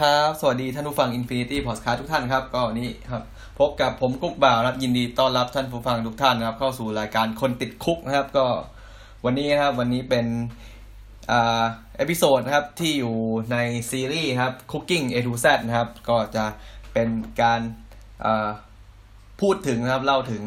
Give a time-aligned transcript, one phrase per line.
[0.00, 3.22] สวัสดีครับ สวัสดีท่านผู้ฟัง Infinity Podcast ทุกท่านครับ ก็นี้ครับ
[3.58, 8.46] พบกับผมกุ๊กบ่าวครับยินดีต้อนรับท่านผู้ฟังทุกท่านนะครับ เข้าสู่รายการคนติด Cook นะครับ ก็
[9.24, 10.26] วันนี้นะครับวันนี้เป็น
[11.30, 11.64] อ่า
[11.96, 13.16] episode นะครับที่อยู่
[13.52, 13.56] ใน
[13.90, 16.44] ซีรีส์ครับ Cooking A to Z นะครับ ก็จะ
[16.92, 17.08] เป็น
[17.42, 17.60] การ
[18.24, 18.48] อ่า
[19.40, 20.42] พูดถึงนะครับเล่าถึง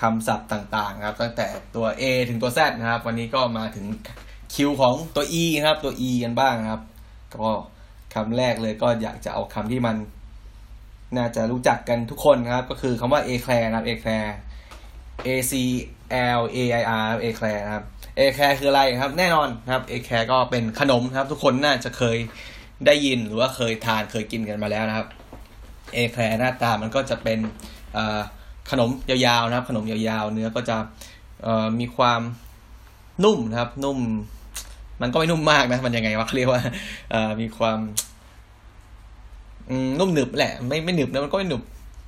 [0.00, 3.86] คำศัพท์ต่างๆครับ ตั้งแต่ตัว A ถึงตัว Z นะครับ วันนี้ก็มาถึง
[4.54, 6.82] คิวของตัว E นะครับตัว E กันบ้างครับ
[7.36, 7.50] ก็
[8.14, 9.96] คำแรกเลยก็อยากจะเอาคำที่มัน
[11.16, 14.26] น่าจะรู้จักกันทุกคนครับ ก็คือคำว่า a c l a r นะครับ a c l a r
[15.26, 15.52] A C
[16.38, 17.84] L A I R a c l a r นะครับ
[18.18, 22.16] a c l a r คืออะไรครับ แน่นอนนะครับ a c l a r ก็เป็นขนมครับ ทุกคนน่าจะเคย
[22.86, 25.06] ได้ยินหรือว่าเคยทานเคยกินกันมาแล้วนะครับ
[25.96, 27.38] a c l a r หน้าตามันก็จะเป็น
[28.70, 30.76] ขนมยาวๆนะครับ ขนมยาวๆ เนื้อก็จะ
[31.80, 32.20] มีความ
[33.24, 33.98] นุ่มนะครับ นุ่ม
[35.02, 36.62] มันก็ไม่นุ่มมากนะ มันยังไงวะเขาเรียกว่า
[37.40, 37.78] มีความ
[39.98, 41.62] นุ่มหนึบแหละ ไม่ไม่หนึบนะมันก็ไม่หนึบ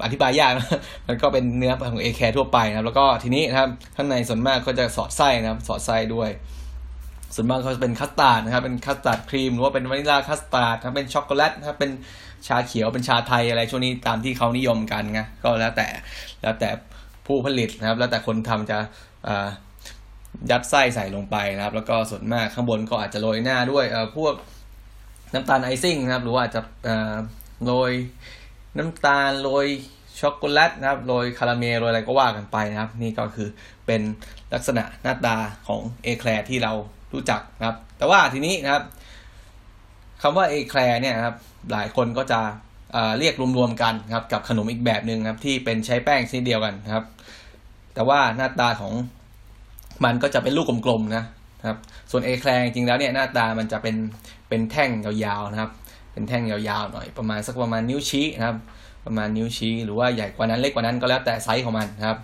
[0.05, 0.67] อธิบายยากนะ
[1.09, 6.31] มันก็เป็นเนื้อของเอแคร์ทั่วไปนะครับ แล้วก็ทีนี้นะครับ ข้างในส่วนมากก็จะสอดไส้นะครับ สอดไส้ด้วย
[7.35, 11.91] ส่วนมากเขาจะเป็นคัสตาร์ดนะครับ เป็นคัสตาร์ดครีมหรือว่าเป็นวานิลาคัสตาร์ดครับเป็นช็อกโกแลตนะครับเป็น
[12.47, 15.87] ชาเขียวเป็นชาไทยอะไรช่วงนี้ตามที่เขานิยมกันไงก็แล้วแต่
[16.43, 16.69] แล้วแต่
[17.27, 18.79] ผู้ผลิตนะครับ แล้วแต่คนทำจะ
[20.51, 23.85] ยัดไส้ใส่ลงไปนะครับ แล้วก็ส่วนมากข้างบนก็อาจจะโรยหน้าด้วย
[24.17, 24.35] พวก
[25.33, 26.61] น้ำตาลไอซิ่งนะครับ หรือว่าอาจจะ
[27.67, 27.93] โรย
[28.79, 29.67] น้ำตาลโรย
[30.21, 33.49] ช็อกโกแลตนะครับโรยคาราเมลโรยอะไรก็ว่ากันไปนะครับ นี่ก็คือ
[33.87, 34.01] เป็น
[34.55, 35.37] ลักษณะหน้าตา
[35.67, 36.73] ของเอแคลร์ที่เรา
[37.13, 38.85] รู้จักนะครับ แต่ว่าทีนี้นะครับ
[40.23, 41.37] คำว่าเอแคลร์เนี่ยครับ
[41.73, 42.41] หลายคนก็จะ
[43.19, 47.05] เรียกรวมๆกันครับกับขนมอีกแบบหนึ่งครับที่เป็นใช้แป้งชนิดเดียวกันนะครับ
[47.95, 48.93] แต่ว่าหน้าตาของ
[50.05, 51.25] มันก็จะเป็นลูกกลมๆนะ
[51.69, 51.79] ครับ
[52.11, 53.97] ส่วนเอแคลงจริงแล้วเนี่ยหน้าตามันจะเป็น
[54.49, 55.71] เป็นแท่งยาวๆนะครับ
[56.13, 58.57] เป็นแท่งยาวๆหน่อยประมาณสักประมาณนิ้วชี้นะครับ
[59.07, 62.19] ประมาณนิ้วชี้หรือว่าใหญ่กว่านั้นเล็กกว่านั้นก็แล้วแต่ไซส์ของมันนะครับ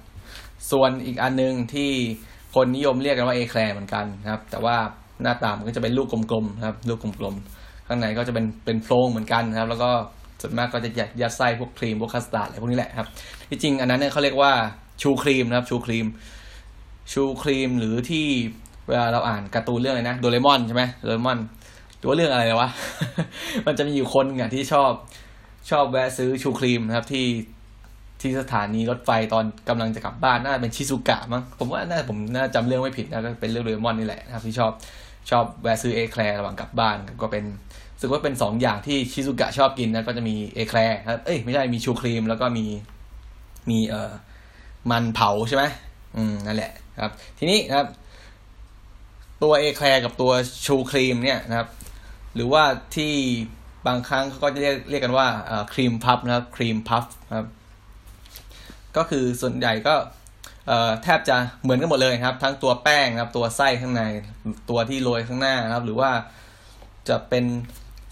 [0.70, 1.90] ส่วนอีกอันนึงที่
[2.54, 4.76] คนนิยมเรียกกันว่าเอแคลเหมือนกันนะครับ แต่ว่า
[5.22, 9.90] หน้าตามันก็จะเป็นลูกกลมๆนะครับ ลูกกลมๆข้างในก็จะเป็นเป็นโพรงเหมือนกันนะครับ แล้วก็
[10.40, 13.08] ส่วนมากก็จะยัดไส้พวกครีมพวกคัสตาร์ดอะไรพวกนี้แหละครับ
[13.50, 14.52] ที่จริงอันนั้นเนี่ยเขาเรียกว่า
[15.02, 16.06] ชูครีมนะครับชูครีม
[17.12, 18.26] ชูครีมหรือที่
[18.88, 21.38] เวลาเราอ่านการ์ตูนเรื่องอะไรนะโดเรมอนใช่ไหมโดเรมอน
[21.98, 22.70] หรือว่าเรื่องอะไรวะ
[23.66, 24.92] มันจะมีอยู่คนอะที่ชอบ
[25.70, 27.26] ชอบแวะซื้อชูครีมนะครับที่
[28.20, 34.72] ที่สถานีรถไฟตอนกำลังจะกลับบ้านน่าจะเป็นชิซุกะมั้งผมว่าน่าผมน่าจำเรื่องไม่ผิดนะก็เป็นเรื่องโดเรมอนนี่แหละนะครับที่ชอบ
[35.30, 37.44] ชอบแวะซื้อเอแคลระหว่างกลับบ้านก็เป็น
[37.94, 40.78] รู้สึกว่าเป็นสองอย่างที่ชิซุกะชอบกินนะก็จะมีเอแคล
[41.08, 42.66] ครับเอ้ยไม่ใช่มีชูครีม แล้วก็มี
[43.70, 44.12] มีเอ่อ
[44.90, 45.64] มันเผาใช่ไหม
[46.16, 46.72] อืมนั่นแหละ
[47.02, 47.88] ครับ ทีนี้นะครับ
[49.42, 50.32] ตัวเอแคลกับตัว
[50.66, 51.68] ชูครีมเนี่ยนะครับ
[52.38, 52.64] หรือว่า
[52.96, 53.14] ที่
[53.86, 55.26] บางครั้งเขาก็จะเรียกเรียกกันว่า
[55.72, 57.04] ครีมพัฟนะครับครีมพัฟ
[57.36, 57.48] ครับ
[58.96, 59.94] ก็คือส่วนใหญ่ก็
[61.02, 64.02] แทบจะเหมือนกันหมดเลยครับ ทั้งตัวแป้งนะครับ ตัวไส้ข้างใน
[64.70, 66.10] ตัวที่โรยข้างหน้านะครับ หรือว่า
[67.08, 67.44] จะเป็น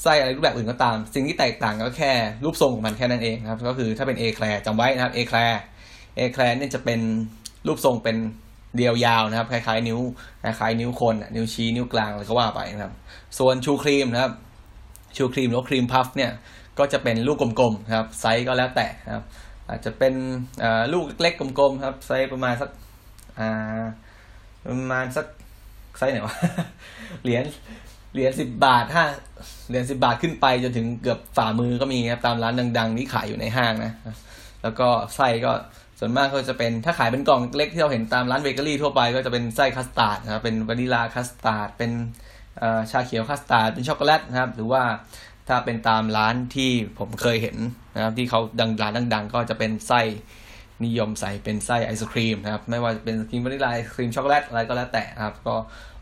[0.02, 2.12] ไส้อะไรรูปแบบอื่นก็ตาม สิ่งที่แตกต่างก็แค่
[2.44, 5.38] รูปทรงของมันแค่นั้นเองครับ ก็คือถ้าเป็นเอแคลร์จำไว้นะครับเอแคลร์
[6.16, 7.00] เอแคลร์เนี่ยจะเป็น
[7.66, 8.16] รูปทรงเป็น
[8.78, 10.00] เรียวยาวนะครับ คล้ายๆ นิ้ว
[10.42, 12.94] คล้ายๆนิ้วคนนิ้วชี้นิ้วกลางอะไรก็ว่าไปนะครับ
[13.38, 14.32] ส่วนชูครีมนะครับ
[15.16, 16.32] ชูครีมหรือครีมพัฟเนี่ย
[16.78, 19.24] ก็จะเป็นลูกกลมๆครับไซส์ก็แล้วแต่นะครับ
[19.68, 20.14] อาจจะเป็น
[20.92, 22.70] ลูกเล็กกลมๆครับไซส์ประมาณสัก
[24.66, 25.26] ประมาณสัก
[25.98, 26.36] ไซส์ไหนวะ
[27.22, 27.44] เหรียญ
[28.14, 29.04] เหรียญสิบบาทห้า
[29.68, 33.92] เหรียญสิบบาทขึ้นไปจนถึงเกือบฝ่ามือก็มีครับตามร้านดัง ๆ ที่ขายอยู่ในห้างนะ
[34.62, 35.52] แล้วก็ไส้ก็
[35.98, 41.92] ส่วนมากก็จะเป็นถ้าขายเป็นกล่องเล็กที่เราเห็นตามร้านเบเกอรี่ทั่วไปก็จะเป็นไส้คัสตาร์ดนะครับเป็นวานิลาคัสตาร์ดเป็น
[42.90, 44.82] ชาเขียวคัสตาร์ดเป็นช็อกโกแลตนะครับ หรือว่า
[45.48, 47.56] ถ้าเป็นตามร้านที่ผมเคยเห็น
[47.94, 50.00] นะครับที่เขาดังร้านดัง ๆ ก็จะเป็นไส้
[50.84, 55.54] นิยมใส่เป็นไส้ไอศครีมนะครับไม่ว่าจะเป็นครีมวานิลาไอศครีมช็อกโกแลตอะไรก็แล้วแต่นะครับ ก็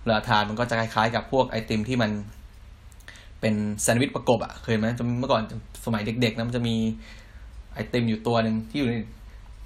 [0.02, 2.10] เวลาทานมันก็จะคล้ายๆ กับพวกไอติมที่มัน
[3.40, 4.86] เป็นแซนด์วิชประกบอะ่ะเคยไหม
[5.18, 5.42] เมื่อก่อน
[5.84, 6.76] สมัยเด็กๆนะมันจะมี
[7.74, 8.94] ไอติมอยู่ตัวหนึ่งที่อยู่ใน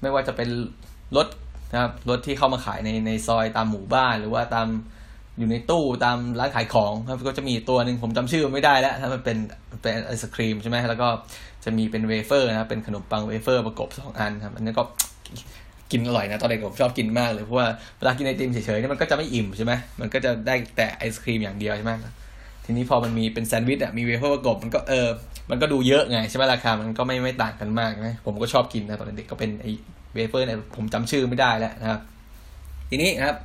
[0.03, 0.49] ไม่ว่าจะเป็น
[1.17, 1.27] รถ
[1.73, 4.69] นะครับรถที่เข้ามาขายในในซอยตามหมู่บ้าน หรือว่าตาม
[5.39, 9.39] อยู่ในตู้ตามร้านขายของครับก็จะมีตัวหนึ่งผมจำชื่อไม่ได้แล้วถ้ามันเป็น
[9.83, 11.09] เป็นไอศครีมใช่ไหมแล้วก็
[11.65, 14.85] จะมีเป็นเวเฟอร์นะครับเป็นขนมปังเวเฟอร์ประกบสองอันครับอันนี้ก็
[15.93, 17.67] กินอร่อยนะตอนเด็กผมชอบกินมากเลยเพราะว่า
[17.99, 21.93] เวลากินไอติมเฉยๆนี่มันก็จะไม่อิ่มใช่ไหมมันก็จะได้แต่ไอศครีมอย่างเดียวใช่ไหม
[22.71, 25.09] ทีนี้พอมันมีเป็นแซนด์วิชอะมีเวเฟอร์ประกบมันก็เออ
[25.51, 29.67] มันก็ดูเยอะไงใช่ไหมราคามันก็ไม่ไม่ต่างกันมากนะผมก็ชอบกินนะตอนเด็กก็เป็นไอ
[30.15, 32.01] เวเฟอร์เนี่ยผมจำชื่อไม่ได้แล้วนะครับ
[32.91, 33.37] ทีนี้นะครับ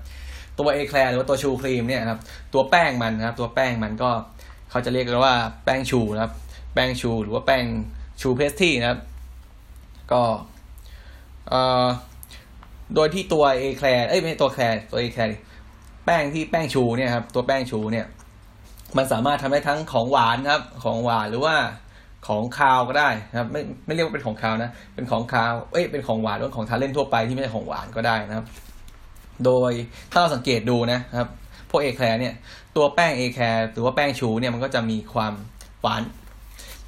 [0.58, 2.20] ตัวเอแคลหรือว่าตัวชูครีมเนี่ยครับ
[2.54, 4.10] ตัวแป้งมันนะครับ ตัวแป้งมันก็
[4.70, 5.36] เขาจะเรียกกันว่า
[5.66, 6.34] แป้งชูนะครับ
[6.74, 7.66] แป้งชูหรือว่าแป้ง
[8.22, 9.00] ชูเพสตี้นะครับ
[10.12, 10.22] ก็
[11.50, 11.88] เอ่อ
[12.96, 15.32] โดยที่ตัวเอแคลเอ้ยไม่ใช่ตัวแคลตัวเอแคล
[16.06, 18.06] แป้งที่แป้งชูเนี่ยครับตัวแป้งชูเนี่ย
[18.98, 21.56] มันสามารถทำได้ทั้งของหวานครับ ของหวานหรือว่า
[22.28, 28.46] ของคาวก็ได้นะครับ ไม่ไม่เรียกว่าเป็นของคาวนะ เป็นของคาวเอ้ยเป็นของหวานหรือของทานเล่นทั่วไปที่ไม่ใช่ของหวานก็ได้นะครับ
[29.46, 29.72] โดย
[30.12, 31.30] ถ้าเราสังเกตดูนะครับ
[31.70, 32.34] พวกเอแคลเนี่ย
[32.76, 35.34] ตัวแป้งเอแคลหรือว่าแป้งชูเนี่ยมันก็จะมีความ
[35.82, 36.04] หวาน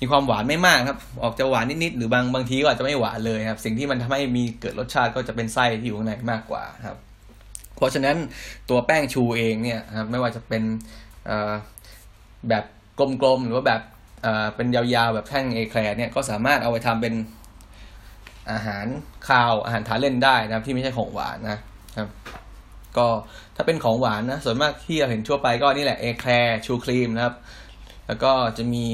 [0.02, 6.98] มีความหวานไม่มากครับ ออกจะหวานนิดๆหรือบางบางทีก็อาจจะไม่หวานเลยครับ สิ่งที่มันทำให้มีเกิดรสชาติก็จะเป็นไส้ที่อยู่ข้างในมากกว่าครับ
[7.76, 8.16] เพราะฉะนั้น
[8.70, 10.64] ตัวแป้งชูเองเนี่ยครับไม่ว่าจะเป็น
[12.50, 12.64] แบบ
[13.00, 13.82] กลมๆ หรือว่าแบบ
[14.56, 17.14] เป็นยาวๆ แบบแท่งเอแคลเนี่ยก็สามารถเอาไปทำเป็น
[18.52, 18.86] อาหาร
[19.28, 21.60] คาวอาหารทานเล่นได้นะที่ไม่ใช่ของหวานนะ
[21.98, 22.10] ครับ
[22.98, 23.08] ก็
[23.56, 26.32] ถ้าเป็นของหวานนะส่วนมากที่เราเห็นทั่วไปก็นี่แหละเอแคลร์
[26.66, 27.36] ชูครีมนะครับ
[28.08, 28.86] แล้วก็จะมี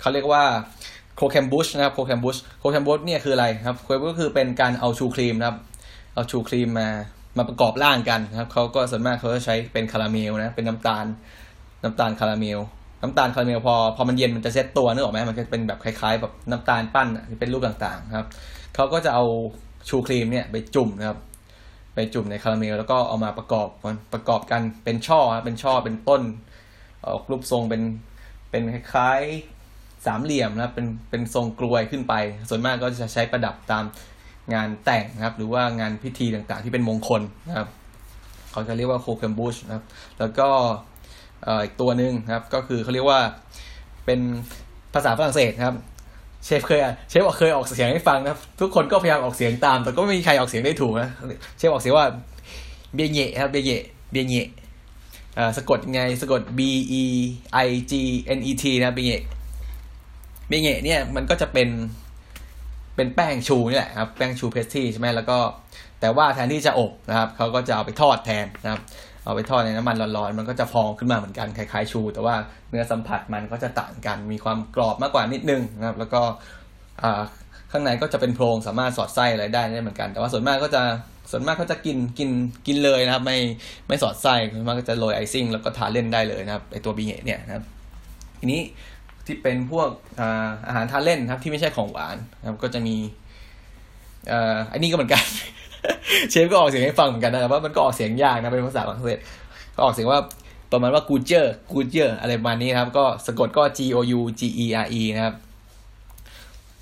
[0.00, 0.44] เขาเรียกว่า
[1.16, 5.58] croquembouche นะครับ croquembouche croquembouche เนี่ยคืออะไรครับ croquembouche ก็คือเป็นการเอาชูครีมนะครับ
[6.14, 6.88] เอาชูครีมมา
[7.36, 11.04] มาประกอบร่างกันนะครับเขาก็ส่วนมากเขาจะใช้เป็นคาราเมลนะเป็นน้ำตาล
[11.82, 12.58] น้ำตาลคาราเมล
[13.02, 18.26] น้ำตาลคาราเมลพอพอมันเย็นมันจะเซตตัวนึกออกไหมมันจะเป็นแบบคล้ายๆแบบน้ำตาลปั้นที่เป็นรูปต่างๆครับ
[18.74, 19.24] เขาก็จะเอา
[19.88, 21.18] ชูครีมเนี่ยไปจุ่มนะครับ
[21.94, 23.68] ไปจุ่มในคาราเมลแล้วก็เอามาประกอบ
[24.12, 26.22] ประกอบกันเป็นช่อเป็นช่อเป็นต้น
[27.04, 27.82] ออกรูปทรงเป็น
[28.50, 32.14] เป็นคล้ายๆสามเหลี่ยมนะเป็นเป็นทรงกลวยขึ้นไป
[32.48, 33.84] ส่วนมากก็จะใช้ประดับตาม
[34.54, 37.68] งานแต่งนะครับ หรือว่างานพิธีต่างๆ ที่เป็นมงคลนะครับ
[38.50, 39.84] เขาจะเรียกว่า croquembouche นะครับ
[40.18, 40.48] แล้วก็
[41.64, 43.20] อีกตัวหนึ่งนะครับ ก็คือเขาเรียกว่า
[44.04, 44.20] เป็น
[44.94, 45.76] ภาษาฝรั่งเศสครับ
[46.44, 51.10] เชฟเคยเชฟบอกเคยออกเสียงให้ฟังนะทุกคนก็พยายามออกเสียงตาม แต่ก็ไม่มีใครออกเสียงได้ถูกนะ
[51.58, 52.06] เชฟออกเสียงว่า
[52.94, 53.70] เบียเยครับเบียเย
[54.10, 54.36] เบียเย
[55.56, 56.60] สะกดยังไงสะกด B
[57.00, 57.02] E
[57.66, 57.92] I G
[58.36, 59.22] N E T นะเบียเย
[60.48, 61.68] เบียเยเนี่ยมันก็จะเป็น
[62.98, 65.38] เป็นแป้ง choux นี่แหละครับแป้ง choux pastry ใช่ไหมแล้วก็
[66.00, 68.80] แต่ว่าแทนที่จะอบนะครับเขาก็จะเอาไปทอดแทนนะครับ
[69.24, 72.34] เอาไปทอดในน้ำมันร้อนๆมันก็จะพองขึ้นมาเหมือนกันคล้ายๆชู แต่ว่า
[72.70, 76.20] เนื้อสัมผัสมันก็จะต่างกันมีความกรอบมากกว่านิดนึงนะครับ แล้วก็
[77.72, 80.82] ข้างในก็จะเป็นโพรงสามารถสอดไส้อะไรได้ได้เหมือนกัน แต่ว่าส่วนมากก็จะ
[81.30, 82.30] ส่วนมากก็จะกินกิน
[82.66, 83.38] กินเลยนะครับ ไม่
[83.88, 87.64] ไม่สอดไส้ส่วนมากก็จะโรยไอซิ่งแล้วก็ทาเล่นได้เลยนะครับไอตัวบีเงเนี่ยนะครับ
[88.40, 88.60] ทีนี้
[89.28, 89.88] ที่เป็นพวก
[90.66, 92.96] อาหารทานเล่นครับ ที่ไม่ใช่ของหวานนะครับ ก็จะมี
[94.72, 95.24] อันนี้ก็เหมือนกัน
[96.30, 99.18] เชฟก็ออกเสียงให้ฟังเหมือนกันนะว่ามันก็ออกเสียงยากนะเป็นภาษาฝรั่งเศส
[99.74, 100.20] ก็ออกเสียงว่า
[100.72, 105.34] ประมาณว่ากูเจอร์กูเจอร์อะไรประมาณนี้ครับ ก็สะกดก็ G O U G E R E นะครับ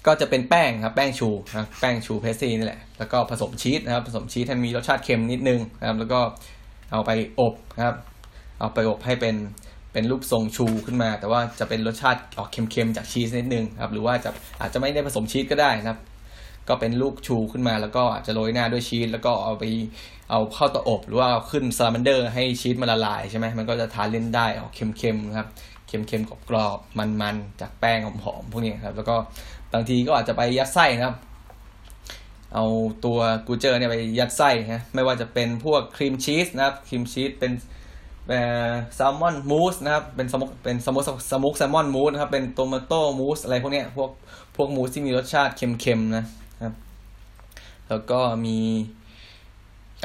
[0.06, 6.20] ก็จะเป็นแป้งครับ แป้ง choux นะแป้ง choux pastry นี่แหละ แล้วก็ผสมชีสนะครับ ผสมชีสให้มีรสชาติเค็มนิดนึงนะครับ แล้วก็
[6.92, 7.10] เอาไป
[7.40, 7.96] อบนะครับ
[8.60, 9.34] เอาไปอบให้เป็น
[9.96, 15.98] เป็นรูปทรง choux ขึ้นมา แต่ว่าจะเป็นรสชาติออกเค็มๆจากชีสนิดนึงครับหรือว่าจะอาจจะไม่ได้ผสมชีสก็ได้นะครับ
[16.68, 19.64] ก็เป็นลูก choux ขึ้นมาแล้วก็อาจจะโรยหน้าด้วยชีสแล้วก็เอาไป
[20.30, 25.48] เอาเข้าเตาอบ หรือว่าเอาขึ้นซาลามันเดอร์ให้ชีสมันละลายใช่ไหมมันก็จะทานเล่นได้ออกเค็มๆครับ
[25.88, 29.16] เค็มๆกรอบๆมันๆจากแป้งหอมๆพวกนี้ครับ แล้วก็
[29.72, 31.16] บางทีก็อาจจะไปยัดไส้นะครับ
[32.54, 32.66] เอา
[33.04, 37.52] ตัวกูเจอร์เนี่ยไปยัดไส้นะไม่ว่าจะเป็นพวกครีมชีสนะครับครีมชีสเป็น
[38.94, 41.02] salmon mousse นะครับ เป็น smoked เป็น smoked
[41.32, 44.10] smoked salmon mousse นะครับ เป็น tomato mousse อะไรพวกนี้พวก
[44.56, 46.24] พวกมูสที่มีรสชาติเค็มๆนะ
[46.62, 46.74] ครับ
[47.88, 48.56] แล้วก็มี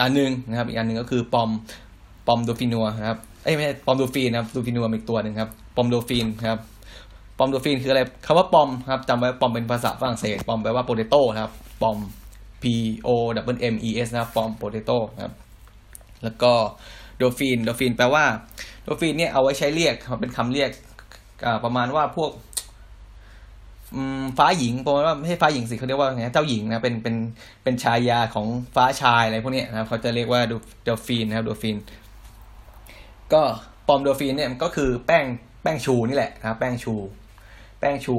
[0.02, 1.50] อันนึงนะครับ อีกอันนึงก็คือ pommes
[2.28, 6.60] pommes dauphinoise นะครับ เอ้ไม่ใช่ pommes dauphine นะครับ dauphinoise อีกตัวหนึ่งครับ pommes dauphine ครับ
[7.38, 11.52] pommes dauphine คืออะไรคำว่า pommes ครับจำไว้ pommes เป็นภาษาฝรั่งเศส pommes แปลว่า potato ครับ
[11.82, 11.98] pommes
[12.62, 12.66] P
[13.08, 13.10] O
[13.56, 15.34] M M E S นะครับ pommes potato ครับ
[16.24, 16.54] แล้วก็
[17.22, 18.24] dauphine dauphine แปลว่า
[18.84, 20.70] dauphine เนี่ยเอาไว้ใช้เรียกเป็นคำเรียก
[21.64, 22.32] ประมาณว่าพวก
[24.38, 27.16] ฟ้าหญิงประมาณว่าไม่ใช่ฟ้าหญิงสิเขาเรียกว่าไงเจ้าหญิงนะเป็นเป็น
[27.64, 30.42] เป็นชายาของฟ้าชายอะไรพวกนี้นะครับเขาจะเรียกว่า
[30.84, 31.78] dauphine นะครับ dauphine
[33.34, 33.42] ก็
[33.88, 35.26] pommes dauphine เนี่ยก็คือแป้ง
[35.64, 36.94] แป้ง choux นี่แหละนะครับแป้ง choux
[37.80, 38.16] แป้ง choux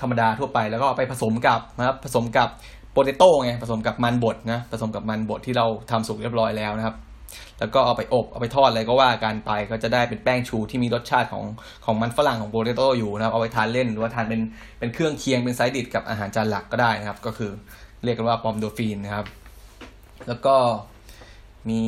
[0.00, 2.48] ธรรมดาทั่วไปแล้วก็ไปผสมกับนะครับผสมกับ
[2.92, 6.96] potato ไงผสมกับมันบดนะผสมกับมันบดที่เราทำสุกเรียบร้อยแล้วนะครับ
[7.58, 11.44] แล้วก็เอาไปอบเอาไปทอดอะไรก็ว่ากันไปก็จะได้เป็นแป้งชูที่มีรสชาติของ
[11.84, 14.40] ของมันฝรั่งของโปเตโต้อยู่นะครับเอาไปทานเล่นหรือว่าทานเป็น
[14.78, 17.50] เป็นเครื่องเคียงเป็นไซดิชกับอาหารจานหลักก็ได้นะครับ ก็คือ
[18.04, 19.26] เรียกกันว่าปอมโดฟีนนะครับ
[20.28, 20.56] แล้วก็
[21.68, 21.82] มี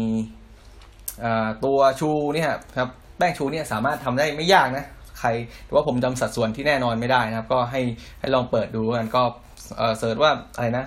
[1.65, 4.87] ตัวชูเนี่ยครับแป้งชูเนี่ยสามารถทำได้ไม่ยากนะ
[5.21, 5.29] ใคร
[5.65, 7.81] แต่ว่าผมจำสัดส่วนที่แน่นอนไม่ได้นะครับ ก็ให้
[8.21, 9.23] ให้ลองเปิดดูกันก็
[9.99, 10.87] เสิร์ชว่าอะไรนะ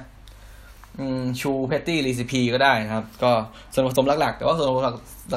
[1.42, 3.32] ชูเพตตี้รีซิปีก็ได้นะครับ ก็
[3.74, 4.84] ส่วนผสมหลักๆ แต่ว่าส่วนผสม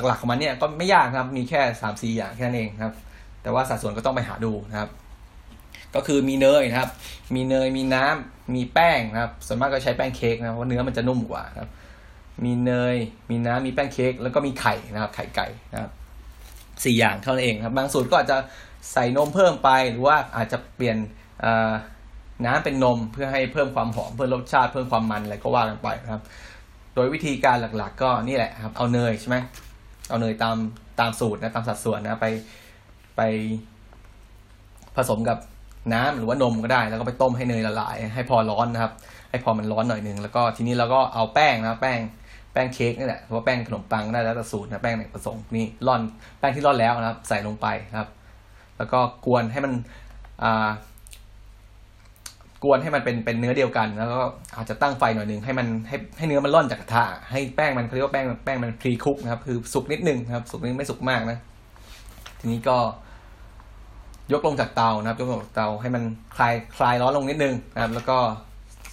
[0.07, 2.95] หลักๆของมันเนี่ยก็ไม่ยากครับ มีแค่สามสี่อย่างแค่นั้นเองครับ
[3.43, 4.91] แต่ว่าสัดส่วนก็ต้องไปหาดูนะครับ
[5.95, 6.91] ก็คือมีเนยนะครับ
[7.35, 11.69] มีเนยมีน้ำมีแป้งนะครับ ส่วนมากก็ใช้แป้งเค้กนะเพราะเนื้อมันจะนุ่มกว่าครับ
[12.45, 12.97] มีเนย
[13.31, 15.91] มีน้ำมีแป้งเค้กแล้วก็มีไข่นะครับ ไข่ไก่นะครับ
[16.85, 18.37] สี่อย่างเท่านั้นเองครับ บางสูตรก็อาจจะ
[18.93, 20.97] ใส่นมเพิ่มไปหรือว่าอาจจะเปลี่ยน
[21.45, 21.73] อ่า
[22.47, 26.23] น้ำเป็นนมเพื่อให้เพิ่มความหอมเพิ่มรสชาติเพิ่มความมันอะไรก็ว่ากันไปนะครับ
[26.95, 29.37] โดยวิธีการหลักๆ ก็นี่แหละครับ เอาเนยใช่ไหม
[30.09, 30.57] เอาเนยตาม
[31.01, 32.27] ตามสูตรนะตามสัดส่วนนะไป
[33.17, 33.21] ไป
[34.97, 35.39] ผสมกับ
[35.95, 38.93] น้ำหรือว่านมก็ได้ แล้วก็ไปต้มให้เนยละลาย ให้พอร้อนนะครับ
[39.31, 42.01] ให้พอมันร้อนหน่อยหนึ่งแล้วก็ทีนี้เราก็เอาแป้งนะแป้ง
[42.53, 46.03] แป้งเค้กนี่แหละหรือว่าแป้งขนมปังได้แล้วแต่สูตรนะแป้งไหนผสมนี่ร่อน
[46.39, 48.09] แป้งที่ร่อนแล้วนะครับ ใส่ลงไปนะครับ
[48.79, 49.73] แล้วก็กวนให้มัน
[50.43, 50.69] อ่า
[52.65, 54.21] กวนให้มันเป็นเป็นเนื้อเดียวกัน แล้วก็
[54.57, 61.39] อาจจะตั้งไฟหน่อยหนึ่งให้มันให้ให้เนื้อมันร่อนจากกระทะให้แป้งมันเขาเรียกว่าแป้งแป้งมันพรีคุกนะครับ คือสุกนิดนึงนะครับ สุกนิดไม่สุกมากนะ
[62.41, 62.77] ทีนี้ก็
[64.33, 66.03] ยกลงจากเตานะครับ ยกลงจากเตาให้มัน
[66.37, 68.17] คลายคลายร้อนลงนิดนึงนะครับ แล้วก็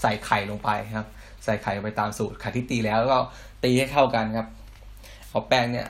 [0.01, 1.07] ใส่ไข่ลงไปครับ
[1.45, 3.19] ใส่ไข่ไปตามสูตรไข่ที่ตีแล้วแล้วก็
[3.63, 4.47] ตีให้เข้ากันครับ
[5.29, 5.87] เอาแป้งเนี่ย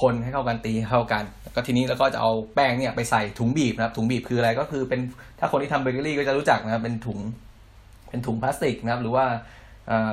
[0.00, 5.00] คนให้เข้ากันตีเข้ากันก็ทีนี้แล้วก็จะเอาแป้งเนี่ยไปใส่ถุงบีบนะครับ ถุงบีบคืออะไรก็คือเป็น
[5.38, 7.18] ถ้าคนที่ทำเบเกอรี่ก็จะรู้จักนะครับเป็นถุง
[8.08, 9.24] เป็นถุงพลาสติกนะครับ หรือว่า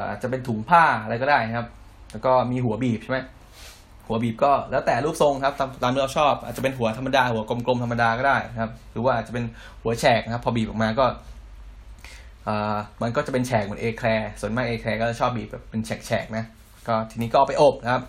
[0.07, 1.67] อาจจะเป็นถุงผ้าอะไรก็ได้นะครับ
[2.11, 3.19] แล้วก็มีหัวบีบใช่ไหม
[4.07, 9.45] หัวบีบก็แล้วแต่รูปทรงครับตามตามที่เราชอบอาจจะเป็นหัวธรรมดาหัวกลมๆธรรมดาก็ได้นะครับ หรือว่าอาจจะเป็น
[9.81, 11.05] หัวแฉกนะครับ พอบีบออกมาก็
[13.01, 16.45] มันก็จะเป็นแฉกเหมือนเอแคร์ส่วนมากเอแคร์ก็จะชอบบีบแบบเป็นแฉกๆนะ
[16.87, 18.03] ก็ทีนี้ก็เอาไปอบนะครับ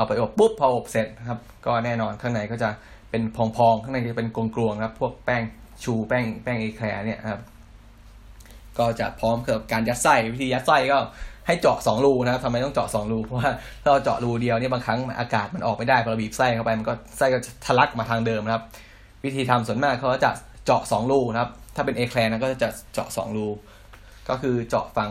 [0.00, 2.70] เอาไปอบปุ๊บพออบเสร็จนะครับ ก็แน่นอนข้างในก็จะ
[3.10, 5.42] เป็นพองๆ ข้างในจะเป็นกลวงๆครับ พวกแป้ง
[5.84, 7.42] choux แป้งแป้งเอแคร์เนี่ยครับ
[8.78, 10.98] ก็จะพร้อมกับการยัดไส้วิธียัดไส้ก็
[11.46, 13.50] ให้เจาะสองรูนะครับทำไมต้องเจาะสองรูเพราะว่า
[13.82, 18.64] ถ้าเราเจาะรูเดียวเนี่ยบางครั้งอากาศมันออกไม่ได้พอเราบีบไส้เข้าไปมันก็ไส้ก็ทะลักมาทางเดิมนะครับ
[19.24, 20.30] วิธีทำส่วนมากเขาจะ
[20.64, 23.46] เจาะสองรูนะครับ ถ้าเป็นเอแคร์นะก็จะเจาะสองรู
[24.28, 25.10] ก็คือเจาะฝั่ง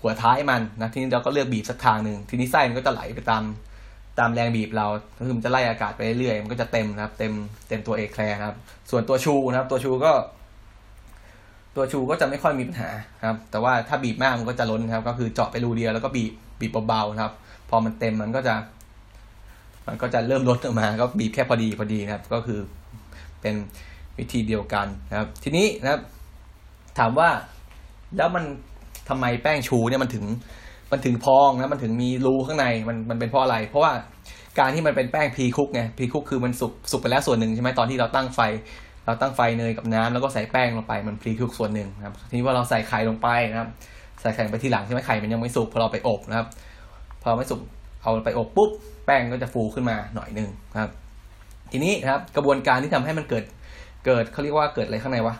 [0.00, 3.42] หัวท้ายมันนะทีนี้เราก็เลือกบีบสักทางหนึ่งทีนี้ไส้มันก็จะไหลไปตาม
[4.18, 4.86] ตามแรงบีบเรา
[5.18, 7.32] ก็คือมันจะไล่อากาศไปเรื่อยมันก็จะเต็มนะครับ เต็ม
[7.68, 8.56] เต็มตัวเอแคลร์นะครับ
[8.90, 10.12] ส่วนตัวชูนะครับ ตัวชูก็
[11.76, 12.90] ตัวชูก็จะไม่ค่อยมีปัญหา
[13.26, 17.34] ครับ แต่ว่าถ้าบีบมากมันก็จะล้นครับ ก็คือเจาะไปรูเดียวแล้วก็บีบบีบเบาๆนะครับ
[17.70, 18.54] พอมันเต็มมันก็จะ
[19.86, 22.60] มันก็จะเริ่มลดออกมา ก็บีบแค่พอดีพอดีนะครับ ก็คือ
[23.40, 23.54] เป็น
[24.18, 26.00] วิธีเดียวกันนะครับ ทีนี้นะครับ
[26.98, 27.28] ถามว่า
[28.16, 28.44] แล้วมัน
[29.08, 30.24] ทำไมแป้งชูเนี่ยมันถึง
[30.92, 33.92] มันถึงพองนะมันถึงมีรูข้างในมันมันเป็นเพราะอะไร เพราะว่า
[34.58, 38.40] การที่มันเป็นแป้งพีคุกไงพีคุกคือมันสุกสุกไปแล้วส่วนหนึ่งใช่ไหมตอนที่เราตั้งไฟ
[39.06, 43.68] เราตั้งไฟเนยกับน้ำแล้วก็ใส่แป้งลงไปมันพีคุกส่วนหนึ่งนะครับทีนี้ว่าเราใส่ไข่ลงไปนะครับ
[44.20, 46.46] ใส่ไข่ไปทีหลังใช่ไหมไข่มันยังไม่สุกพอเราไปอบนะครับ
[47.22, 47.60] พอไม่สุก
[48.02, 48.70] เอาไปอบปุ๊บ
[49.06, 50.48] แป้งก็จะฟูขึ้นมาหน่อยหนึ่ง
[50.80, 50.90] ครับ
[51.72, 53.44] ทีนี้นะครับกระบวนการที่ทำให้มันเกิด
[54.06, 55.34] เกิดเขาเรียกว่าเกิดอะไรข้างในวะ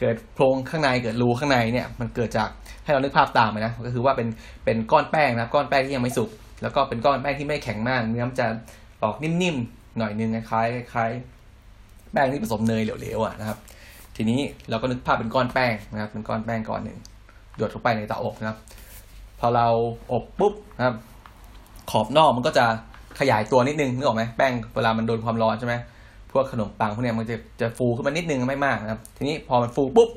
[0.00, 2.48] เกิดโพรงข้างในเกิดรูข้างในเนี่ยมันเกิดจาก
[2.84, 4.28] ให้เรานึกภาพตามไปนะ ก็คือว่าเป็น
[4.64, 6.30] เป็นก้อนแป้งนะก้อนแป้งที่ยังไม่สุก
[6.62, 8.46] แล้วก็เป็นก้อนแป้งที่ไม่แข็งมาก เนื้อมันจะ
[9.02, 11.10] ออกนิ่มๆหน่อยนึงคล้ายคล้าย
[12.12, 13.58] แป้งที่ผสมเนยเหลวๆอะนะครับ
[14.16, 14.40] ทีนี้
[14.70, 16.98] เราก็นึกภาพเป็นก้อนแป้งนะครับเป็นก้อนแป้งก้อนหนึ่ง
[17.56, 18.58] หยดเข้าไปในเตาอบนะครับ
[19.40, 19.66] พอเรา
[20.12, 20.96] อบปุ๊บนะครับ
[21.90, 22.64] ขอบนอกมันก็จะ
[23.20, 25.74] ขยายตัวนิดนึงนึกออกไหมแป้งเวลามันโดนความร้อนใช่ไหม
[26.32, 30.10] พวกขนมปังพวกเนี้ยมันจะจะฟูขึ้นมานิดนึงไม่มากนะครับ ทีนี้พอมันฟูปุ๊บ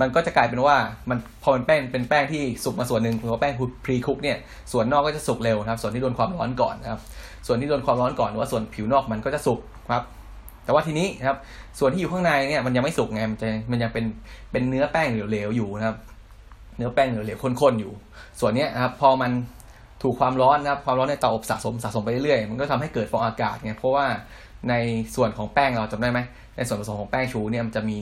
[0.00, 0.76] มันก็จะกลายเป็นว่า
[1.10, 3.52] มันพอมันแป้งเป็นแป้งที่สุกมาส่วนหนึ่งเพราะแป้ง
[3.84, 4.36] พรีคุกเนี่ย
[4.72, 7.00] ส่วนนอกก็จะสุกเร็วนะครับ ส่วนที่โดนความร้อนก่อนนะครับ
[7.46, 9.60] ส่วนที่โดนความร้อนก่อนว่าส่วนผิวนอกมันก็จะสุก
[9.92, 10.04] ครับ
[10.64, 11.38] แต่ว่าทีนี้นะครับ
[11.78, 14.04] ส่วนที่อยู่ข้างในเนี่ยมันยังไม่สุกไงมันจะมันยังเป็น
[14.52, 15.96] เป็นเนื้อแป้งเหลวๆอยู่นะครับ
[16.76, 17.92] เนื้อแป้งเหลวๆข้นๆอยู่
[18.40, 19.30] ส่วนนี้นะครับพอมัน
[20.02, 24.06] ถูกความร้อนนะครับความร้อนในเตาอบสะสมสะสมไปเรื่อยๆมันก็ทำให้เกิดฟองอากาศไงเพราะว่า
[24.70, 24.74] ใน
[25.14, 26.20] ส่วนของแป้งเราจำได้ไหม
[26.56, 27.98] ในส่วนผสมของแป้งชูเนี่ยมันจะมี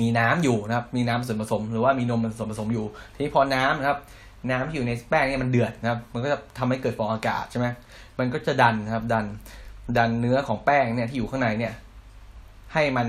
[0.00, 3.98] มีน้ำอยู่นะครับ มีน้ำส่วนผสม หรือว่ามีนมส่วนผสมอยู่ ทีนี้พอน้ำนะครับ
[4.50, 7.66] น้ำที่อยู่ในแป้งเนี่ยมันเดือดนะครับ มันก็จะทำให้เกิดฟองอากาศใช่ไหม
[8.18, 9.24] มันก็จะดันนะครับ ดัน
[9.98, 11.72] ดันเนื้อของแป้งเนี่ยที่อยู่ข้างในเนี่ย
[12.74, 13.06] ให้มัน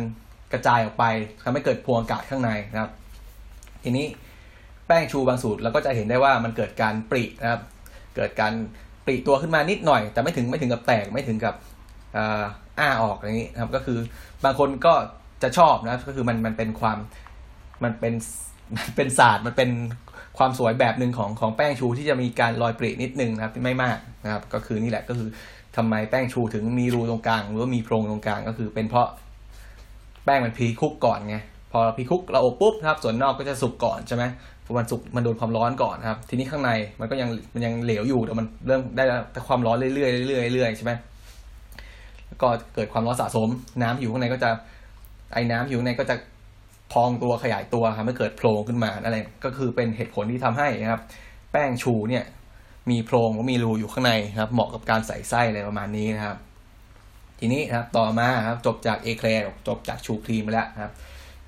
[0.54, 1.06] กระจายออกไป
[1.44, 2.92] ทำให้เกิดพวงอากาศข้างในนะครับ
[3.84, 4.06] ทีนี้
[4.88, 7.62] แป้งชูบางสูตรเราก็จะเห็นได้ว่ามันเกิดการปรินะครับ
[8.16, 8.54] เกิดการ
[9.06, 11.56] ปริตัวขึ้นมานิดหน่อย แต่ไม่ถึงไม่ถึงกับแตกไม่ถึงกับ
[12.18, 14.00] อ้าออกอย่างนี้ครับ ก็คือ
[14.44, 14.94] บางคนก็
[15.44, 16.98] จะชอบนะก็คือมันมันเป็นความ
[17.84, 18.14] มันเป็น
[18.78, 19.70] มันเป็นศาสตร์มันเป็น
[20.38, 25.30] ความสวยแบบหนึ่งของของแป้งชูที่จะมีการลอยปรินิดนึงนะครับไม่มากนะครับ ก็คือนี่แหละก็คือ
[25.78, 29.08] ทำไมแป้งชูถึงมีรูตรงกลาง หรือว่ามีโพรงตรงกลางก็คือเป็นเพราะ
[30.26, 31.38] แป้งมันพีคุกก่อนไง
[31.72, 34.24] พอพีคุกเราอบปุ๊บครับ ส่วนนอกก็จะสุกก่อนใช่ไหม
[34.66, 40.92] พอมันสุกมันโดนความร้อนก่อนครับ ทีนี้ข้างในมันก็ยังมันยังเหลวอยู่แต่มันเริ่มได้แต่ความร้อนเรื่อยๆเรื่อยๆเรื่อยๆใช่ไหม
[42.42, 43.50] ก็เกิดความร้อนสะสม
[43.82, 44.50] น้ำอยู่ข้างในก็จะ
[45.34, 46.16] ไอ้น้ำอยู่ข้างในก็จะ
[46.94, 51.02] พองตัวขยายตัวทำให้เกิดโพรงขึ้นมาอะไรก็คือเป็นเหตุผลที่ทำให้นะครับ
[51.52, 52.24] แป้งชูเนี่ย
[52.90, 56.38] มีโพรงก็มีรูอยู่ข้างในครับ เหมาะกับการใส่ไส้อะไรประมาณนี้นะครับ
[57.40, 59.28] ทีนี้นะครับต่อมาครับจบจากเอเคล
[59.68, 60.94] จบจากชูครีมไปแล้วครับ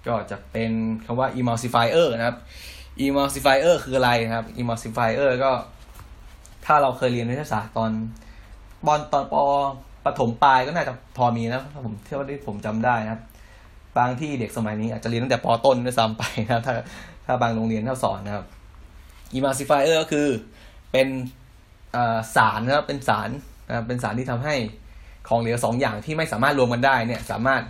[0.08, 0.72] ก็จะเป็น
[1.06, 2.38] คำว่า emulsifier นะครับ
[3.06, 5.52] emulsifier คืออะไรนะครับ emulsifier ก็
[6.66, 7.92] ถ้าเราเคยเรียนวิทยาศาสตร์ตอน
[8.86, 9.36] บอนตอนป
[10.06, 13.22] ปฐมปลายก็น่าจะพอมีนะผมเท่าที่ผมจำได้นะครับ
[13.98, 16.74] บางที่เด็กสมัยนี้อาจจะเรียนตั้งแต่ปต้นด้วยซ้ำไปนะถ้า
[17.26, 18.46] ถ้าบางโรงเรียนเขาสอนนะครับ
[19.36, 20.28] emulsifier ก็คือ
[20.92, 21.08] เป็น
[22.36, 23.30] สารนะครับเป็นสาร
[23.68, 24.56] นะเป็นสารที่ทำให้
[25.28, 27.62] ของเหลวสองอย่างที่ไม่สามารถรวมกันได้เนี่ยสามารถ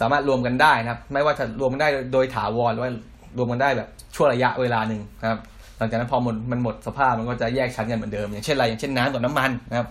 [0.00, 2.90] สามารถรวมกันได้นะครับ ไม่ว่าจะรวมกันได้โดยถาวรหรือว่า
[3.38, 5.40] รวมกันได้แบบช่วงระยะเวลาหนึ่งนะครับ
[5.78, 9.88] หลังจากนั้นพอมันมันหมดสภาพมันก็จะแยกชั้นกันเหมือนเดิม อย่างเช่นอะไรอย่างเช่นน้ำกับน้ำมันนะครับ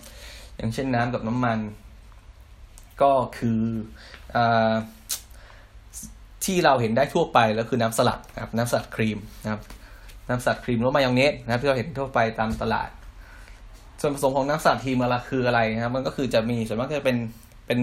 [0.58, 1.60] อย่างเช่นน้ำกับน้ำมัน
[3.02, 3.62] ก็คือ
[4.36, 4.38] อ
[6.46, 9.62] ที่เราเห็นได้ทั่วไปแล้วคือน้ำสลัดนะครับน้ำสลัดครีมนะครับ
[10.30, 12.90] น้ำสลัดครีมหรือมายองเนสนะครับที่เราเห็นทั่วไปตามตลาด
[14.02, 17.18] ส่วนผสมของน้ำสลัดครีมอะไรคืออะไรนะครับ มันก็คือจะมีส่วนมากจะเป็น
[17.68, 17.80] เป็น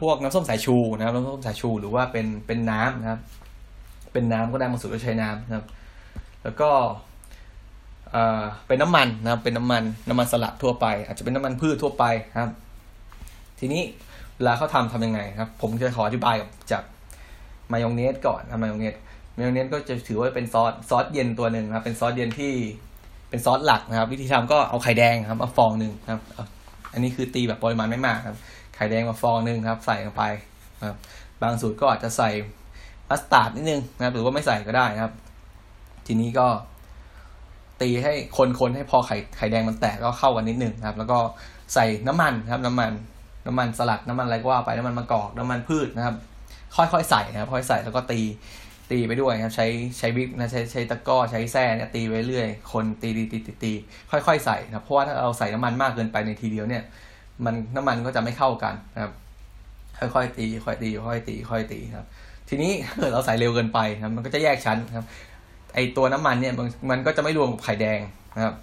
[0.00, 3.20] พวกน้ำส้มสายชูนะครับน้ำส้มสายชูหรือว่าเป็นเป็นน้ำนะครับ
[4.12, 5.66] เป็นน้ำก็ได้บางสูตรก็ใช้น้ำนะครับ
[6.42, 6.70] แล้วก็
[8.66, 12.04] เป็นน้ำมันนะครับเป็นน้ำมันน้ำมันสลัดทั่วไป อาจจะเป็นน้ำมันพืชทั่วไป
[12.40, 12.52] ครับ
[13.58, 13.82] ทีนี้
[14.36, 16.34] เวลาเขาทำทำยังไงครับ ผมจะขออธิบาย
[16.72, 16.82] จาก
[17.72, 18.94] มายองเนสก่อนนะมายองเนส
[19.36, 22.52] มายองเนสก็จะถือว่าเป็นซอสซอสเย็นตัวหนึ่งครับ เป็นซอสเย็นที่
[23.30, 26.20] เป็นซอสหลักนะครับ วิธีทำก็เอาไข่แดงครับมาฟองหนึ่งครับ
[26.92, 28.36] อันนี้คือตีแบบปริมาณไม่มากครับ
[28.74, 30.24] ไข่แดงมาฟองหนึ่งครับ ใส่ลงไป
[30.86, 30.96] ครับ
[31.42, 32.30] บางสูตรก็อาจจะใส่
[33.08, 35.12] มัสตาร์ดนิดนึงนะครับ หรือว่าไม่ใส่ก็ได้นะครับ
[36.06, 36.46] ทีนี้ก็
[37.80, 38.12] ตีให้
[38.58, 41.18] คนๆให้พอไข่ไข่แดงมันแตกก็เข้ากันนิดนึงครับ แล้วก็
[41.74, 42.92] ใส่น้ำมันครับน้ำมัน
[43.46, 46.16] น้ำมันสลัดน้ำมันอะไรก็ว่าไปน้ำมันมะกอกน้ำมันพืชนะครับ
[46.76, 48.20] ค่อยๆใส่นะครับค่อยใส่แล้วก็ตี
[48.90, 49.66] ตีไปด้วยครับ ใช้
[49.98, 53.72] ใช้วิกนะใช้ใช้ตะก้อใช้แส้เนี่ยตีไปเรื่อยคนตีตีตีตีตี
[54.10, 56.82] ค่อยๆใส่ครับเพราะว่าถ้าเราใส่น้ำมันมากเกินไปในทีเดียวเนี่ย
[57.44, 59.12] มันน้ำมันก็จะไม่เข้ากันนะครับ
[59.98, 62.06] ค่อยๆตี ค่อยตีค่อยตีค่อยตีครับ
[62.48, 65.04] ทีนี้ถ้าเกิดเราใส่เร็วเกินไปครับมันก็จะแยกชั้นครับ
[65.76, 68.00] ไอตัวน้ำมันเนี่ยมันมันก็จะไม่รวมกับไข่แดง
[68.36, 68.54] นะครับ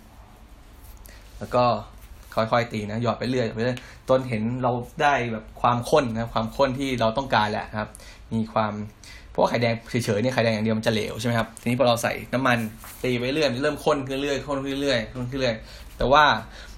[1.39, 1.63] แล้วก็
[2.35, 3.77] ค่อยๆตีนะหยอดไปเรื่อยไปเรื่อย
[4.09, 4.71] จนเห็นเรา
[5.01, 7.89] ได้แบบความข้นนะความข้นที่เราต้องการแหละครับ
[8.33, 8.73] มีความ
[9.31, 12.57] เพราะว่าไข่แดงเฉยๆเนี่ยไข่แดงอย่างเดียวมันจะเหลวใช่ไหมครับทีนี้พอเราใส่น้ำมัน
[13.03, 15.55] ตีไปเรื่อยมันเริ่มข้นขึ้นเรื่อยข้นขึ้นเรื่อยข้นขึ้นเรื่อย
[15.97, 16.23] แต่ว่า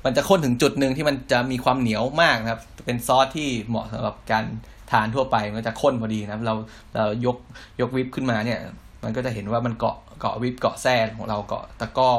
[0.06, 4.45] มันจะข้นถึงจุดหนึ่งที่มันจะมีความเหนียวมากนะครับ เป็นซอสที่เหมาะสำหรับการ
[4.91, 6.54] ทานทั่วไปมันจะข้นพอดีนะครับ เรา
[6.93, 7.38] เรายก
[7.82, 8.60] ยกวิปขึ้นมาเนี่ย
[9.04, 12.12] มันก็จะเห็นว่ามันเกาะ เกาะวิปเกาะแส้ของเราเกาะตะก้อ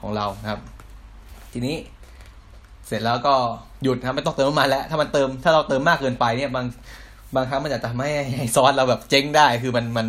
[0.00, 0.60] ของเรานะครับ
[1.52, 1.76] ทีนี้
[2.86, 3.34] เสร็จแล้วก็
[3.82, 6.66] หยุดครับไม่ต้องเติมน้ำมันแล้ว ถ้ามันเติมถ้าเราเติมมากเกินไปเนี่ยบาง
[7.34, 8.10] บางครั้งมันจะทำให้
[8.54, 10.08] ซอสเราแบบเจ๊งได้คือมันมัน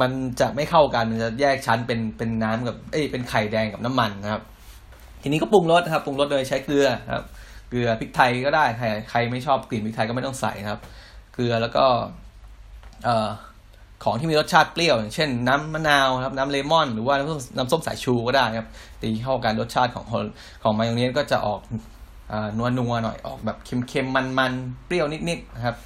[0.00, 4.42] มันจะไม่เข้ากันมันจะแยกชั้นเป็นเป็นน้ำกับเอ้ยเป็นไข่แดงกับน้ำมันนะครับ
[5.22, 7.24] ทีนี้ก็ปรุงรสครับปรุงรสโดยใช้เกลือครับ
[7.70, 10.80] เกลือพริกไทยก็ได้ใครใครไม่ชอบกลิ่นพริกไทยก็ไม่ต้องใส่นะครับ
[11.34, 11.84] เกลือแล้วก็
[13.04, 13.28] เอ่อ
[14.04, 18.68] ของที่มีรสชาติเปรี้ยว อย่างเช่นน้ำมะนาวครับน้ำเลมอน หรือว่าน้ำส้มน้ำส้มสายชูก็ได้ครับ
[19.02, 20.04] ตีเข้ากันรสชาติของ
[20.62, 21.60] ของมายองเนสก็จะออก
[22.58, 25.76] นัวนัวหน่อยออกแบบเค็มๆมันๆเปรี้ยวนิดๆนะครับ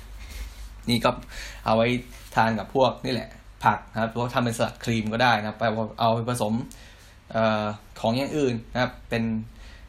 [0.89, 1.11] นี่ก็
[1.65, 1.87] เอาไว้
[2.35, 3.29] ทานกับพวกนี่แหละ
[3.65, 5.65] ผักนะครับหรือว่าทำเป็นสลัดครีมก็ได้นะไป
[6.01, 6.55] เอาไปผสม
[7.35, 7.39] อ
[8.01, 9.25] ของอย่างอื่นนะครับ เป็น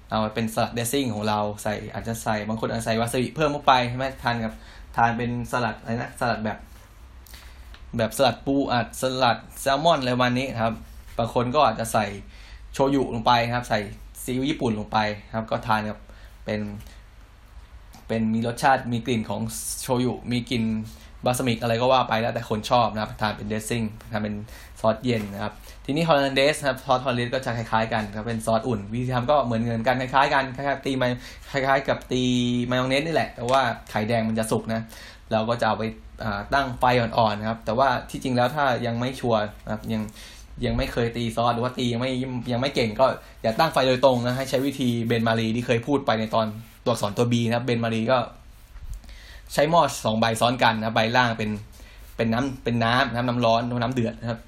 [0.09, 4.53] เอาเป็นสลัดเดซซิ่งของเราใส่อาจจะใส่บางคนอาจจะใส่วาซาบิเพิ่มเข้าไปใช่ไหมทานกับ
[4.97, 6.57] ทานเป็นสลัดอะไรนะสลัดแบบ
[7.97, 10.73] แบบสลัดปูอาจสลัดแซลมอนอะไรประมาณนี้ครับ
[11.17, 12.05] บางคนก็อาจจะใส่
[12.73, 13.79] โชยุลงไปครับ ใส่
[14.23, 14.97] ซีอิ๊วญี่ปุ่นลงไป
[15.33, 15.99] ครับ ก็ทานกับ
[16.45, 16.61] เป็น
[18.07, 19.41] เป็นมีรสชาติมีกลิ่นของ
[19.81, 20.63] โชยุมีกลิ่น
[21.25, 24.35] บาสมิกอะไรก็ว่าไปแล้วแต่คนชอบนะครับทานเป็นเดซซิ่งทานเป็น
[24.79, 25.53] ซอสเย็นนะครับ
[25.85, 31.07] ทีนี้ฮอลแลนเดสครับซอสฮอลแลนเดสก็จะคล้ายๆกันครับเป็นซอสอุ่น วิธีทำก็เหมือนเงินกันคล้ายๆกันคล้ายๆตีมา
[31.51, 32.23] คล้ายๆกับตี
[32.69, 34.81] มายองเนสนี่แหละ แต่ว่าไข่แดงมันจะสุกนะ
[35.31, 35.83] เราก็จะเอาไป
[36.53, 40.01] ตั้งไฟอ่อนๆครับ แต่ว่าที่จริงแล้วถ้ายังไม่ชัวร์นะครับยัง
[40.65, 42.11] ยังไม่เคยตีซอสหรือว่าตียังไม่
[42.51, 43.05] ยังไม่เก่งก็
[43.41, 46.47] อย่าตั้งไฟโดยตรงนะให้ใช้วิธีเบนมารีที่เคยพูดไปในตอน
[46.85, 48.17] ตัวอักษรตัว B นะครับเบนมารีก็
[49.53, 51.51] ใช้หม้อสองใบซ้อนกันนะใบล่างเป็น
[52.15, 54.39] เป็นน้ำเป็นน้ำน้ำน้ำร้อนน้ำเดือดนะครับ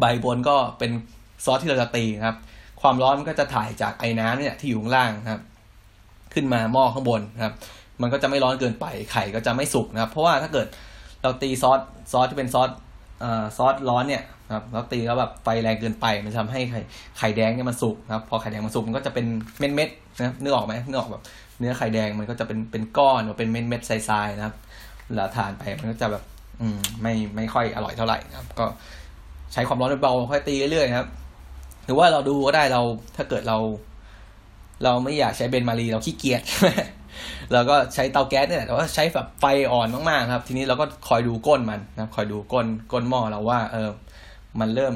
[0.00, 0.90] ใบบนก็เป็น
[1.44, 2.36] ซอสที่เราจะตีนะครับ
[2.80, 5.42] ความร้อนก็จะถ่ายจากไอ้น้ำเนี่ยที่อยู่ข้างล่างนะครับ
[6.34, 7.54] ขึ้นมาหม้อข้างบนนะครับ
[8.02, 10.66] มันก็จะไม่ร้อนเกินไปไข่ก็จะไม่สุกนะครับ เพราะว่าถ้าเกิด
[11.22, 11.80] เราตีซอส
[12.12, 12.70] ซอสที่เป็นซอส
[13.56, 14.22] ซอสร้อนเนี่ย
[14.54, 16.80] ครับแล้วตีแล้วแบบไฟแรงเกินไปมันทำให้ไข่
[17.18, 19.26] ไข่แดงเนี่ยมันสุกนะครับพอไข่แดงมันสุกมันก็จะเป็น
[19.58, 21.22] เม็ดเม็ดนะนึกออกไหมนึกออกแบบ
[21.58, 24.54] เนื้อไข่แดงมันก็จะเป็นเป็นก้อนหรือเป็นเม็ดเม็ดทรายๆนะครับ
[25.08, 26.22] เวลาทานไปมันก็จะแบบ
[26.60, 28.66] อืมไม่ไม่ค่อยอร่อยเท่าไหร่นะครับ ก็
[29.52, 31.08] ใช้ความร้อนเบาๆค่อยตีเรื่อยๆนะครับ
[31.84, 32.82] หรือว่าเราดูก็ได้เรา
[33.16, 33.58] ถ้าเกิดเรา
[34.84, 36.42] เราไม่อยากใช้เบนมารีเราขี้เกียจ
[37.52, 43.88] เราก็ใช้เตาแก๊สเนี่ยแต่ว่าใช้แบบไฟอ่อนมากๆครับ ทีนี้เราก็คอยดูก้นมันนะครับ คอยดูก้นก้นหม้อเราว่า เออ
[44.60, 44.94] มันเริ่ม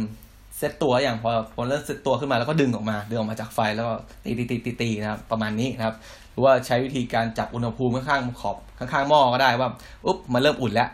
[0.58, 5.96] เซตตัวอย่างพอพอเริ่มเซตตัวขึ้นมาแล้วก็ดึงออกมาดึงออกมาจากไฟแล้วก็ตีตีตีตีตีนะครับประมาณนี้นะครับ
[6.32, 9.68] หรือว่าใช้วิธีการจับอุณหภูมิข้างๆขอบข้างๆหม้อก็ได้ว่า
[10.06, 10.90] อุ๊บมันเริ่มอุ่นแล้ว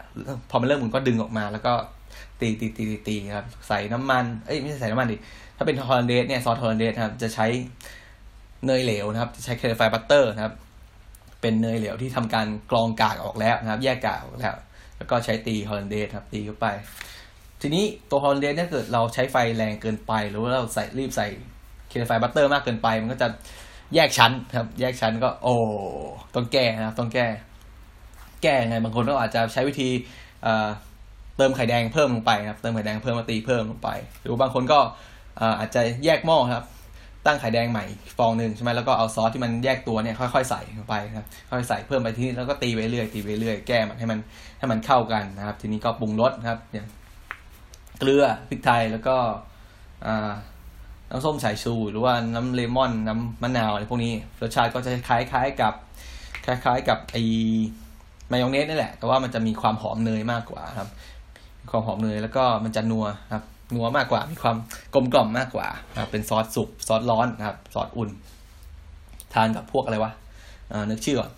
[0.50, 1.72] พอมันเริ่มอุ่นก็ดึงออกมา แล้วก็
[2.40, 5.16] ตีตีตีตีตีครับใส่น้ำมันเอ้ยไม่ใช่ใส่น้ำมันดิ
[5.56, 7.46] ถ้าเป็น hollandaise เนี่ยซอส hollandaise ครับจะใช้
[8.66, 10.54] เนยเหลวนะครับ จะใช้ clarified butter นะครับ
[11.46, 14.56] เป็นเนยเหลวที่ทำการกรองกากออกแล้วนะครับ แยกกากออกแล้ว
[14.96, 16.66] แล้วก็ใช้ตี hollandaise ครับตีเข้าไป
[17.60, 21.26] ทีนี้ตัว hollandaise เนี่ยเกิดเราใช้ไฟแรงเกินไป หรือว่าเราใส่รีบใส่
[21.88, 23.28] clarified butter มากเกินไป มันก็จะ
[23.94, 25.56] แยกชั้นครับ แยกชั้นก็โอ้
[26.34, 27.26] ต้องแก้นะครับต้องแก้
[28.42, 29.88] แก้ไงบางคนก็อาจจะใช้วิธี
[31.36, 34.78] เติมไข่แดงเพิ่มลงไปครับเติมไข่แดงเพิ่มมาตีเพิ่มลงไป หรือบางคนก็
[35.58, 36.64] อาจจะแยกหม้อครับ
[37.26, 37.84] ตั้งไข่แดงใหม่
[38.18, 44.18] ฟองหนึ่งใช่ไหมแล้วก็เอาซอสที่มันแยกตัวเนี่ยค่อยๆใส่ลงไปครับค่อยๆใส่เพิ่มไปที่นี่แล้วก็ตีไปเรื่อยตีไปเรื่อยแก้มันให้มัน
[44.58, 46.86] ให้มันเข้ากันนะครับ ทีนี้ก็ปรุงรสครับอย่าง
[48.00, 49.16] เกลือพริกไทยแล้วก็
[51.10, 55.74] น้ำส้มสายชู หรือว่าน้ำเลมอนน้ำมะนาวอะไรพวกนี้รสชาติก็จะคล้ายๆกับ
[56.46, 57.16] คล้ายๆกับไอ
[58.30, 60.88] มายองเนสนี่แหละ แต่ว่ามันจะมีความหอมเนยมากกว่าครับ
[61.70, 63.42] ความหอมเนยแล้วก็มันจะนัวครับ
[63.74, 64.56] นัวมากกว่า มีความ
[64.94, 65.66] กลมกล่อมมากกว่า
[66.00, 68.10] ครับเป็นซอสสุกซอสร้อนนะครับ ซอสอุ่น
[69.34, 70.12] ทานกับพวกอะไรวะ
[70.90, 71.30] นึกชื่อก่อน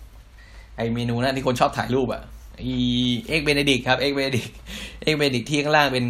[0.77, 2.21] ไอเมนูนั้นที่คนชอบถ่ายรูปอะ
[2.63, 2.73] อี
[3.27, 4.47] egg Benedict ครับ egg Benedict
[5.03, 6.05] egg Benedict ที่ข้างล่างเป็น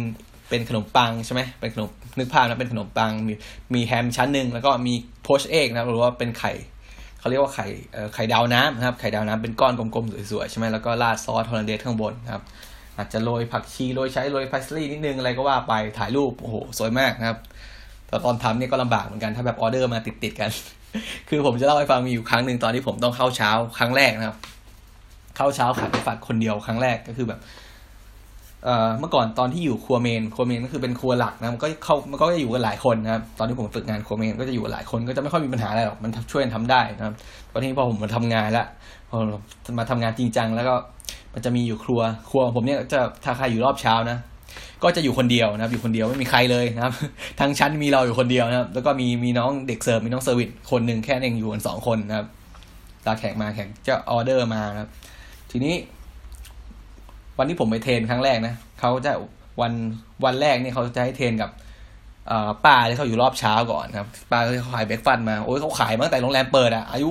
[0.48, 3.32] เป็นขนมปังใช่ไหมเป็นขนมนึกภาพนะเป็นขนมปังมี
[3.74, 6.52] มีแฮมชั้นหนึ่งแล้วก็มี poached egg นะหรือว่าเป็นไข่
[7.18, 7.66] เขาเรียกว่าไข่
[8.14, 12.42] ไข่ดาวน้ำนะครับไข่ดาวน้ำเป็นก้อนกลมๆสวยๆใช่ไหมแล้วก็ราดซอส hollandaise ข้างบนนะครับ
[13.00, 17.38] อาจจะโรยผักชีโรยใช้โรยพาสลีย์นิดนึงอะไรก็ว่าไปถ่ายรูปโอ้โหสวยมากนะครับ
[18.08, 20.50] แต่ตอนทำเนี่ยก็ลำบากเหมือนกันถ้าแบบออเดอร์มาติดๆกัน
[21.28, 24.38] คือผมจะเล่าให้ฟังมีอยู่ครั้งหนึ่งตอนที่ผมต้องเข้าเช้าครั้งแรกนะครับ
[25.36, 27.40] เข้าเช้าขับไปฝัดคนเดียวครั้งแรกก็คือแบบ
[28.98, 37.14] เมื่อก่อนตอนที่อยู่ครัวเมนครัวเมนก็คือเป็นครัวหลักนะมันก็เข้ามันก็จะอยู่กันหลายคนนะครับตอนที่ผมฝึกงานครัวเมนก็จะอยู่กันหลายคนก็จะไม่ค่อยมีปัญหาอะไรหรอกมันช่วยทำได้นะครับ
[37.52, 38.66] ตอนนี้พอผมมาทำงานแล้ว
[39.10, 39.18] พอ
[39.78, 40.74] มาทำงานจริงจังแล้วก็
[41.34, 44.18] มันจะมีอยู่ครัวครัวผมเนี่ยจะถ้าใครอยู่รอบเช้านะ
[44.82, 46.92] ก็จะอยู่คนเดียวนะครับ อยู่คนเดียวไม่มีใครเลยนะครับ
[47.40, 52.26] ทั้งชั้นมีเราอยู่คนเดียวนะครับ แล้วก็มีมีน้องเด็กเสิร์ฟมีน้อง service คนหนึ่งแค่เองอยู่กันสองคนนะครับ
[53.04, 54.90] ถ้าแขกมาแขกจะออเดอร์มานะครับ
[55.50, 55.74] ทีนี้
[57.40, 59.12] วันที่ผมไป train ครั้งแรกนะเขาจะ
[59.60, 59.72] วัน
[60.24, 61.50] วันแรกเนี่ยเขาจะให้ train กับ
[62.64, 67.10] ป้าที่เขาอยู่รอบเช้าก่อนครับป้าเขาขาย breakfast มาโอ้ยเขาขายมาตั้งแต่โรงแรมเปิดอะอายุ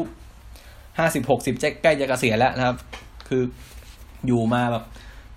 [0.97, 2.75] ห้าสิบหกสิบใกล้จะเกษียณแล้วนะครับ
[3.27, 3.41] คือ
[4.27, 4.83] อยู่มาแบบ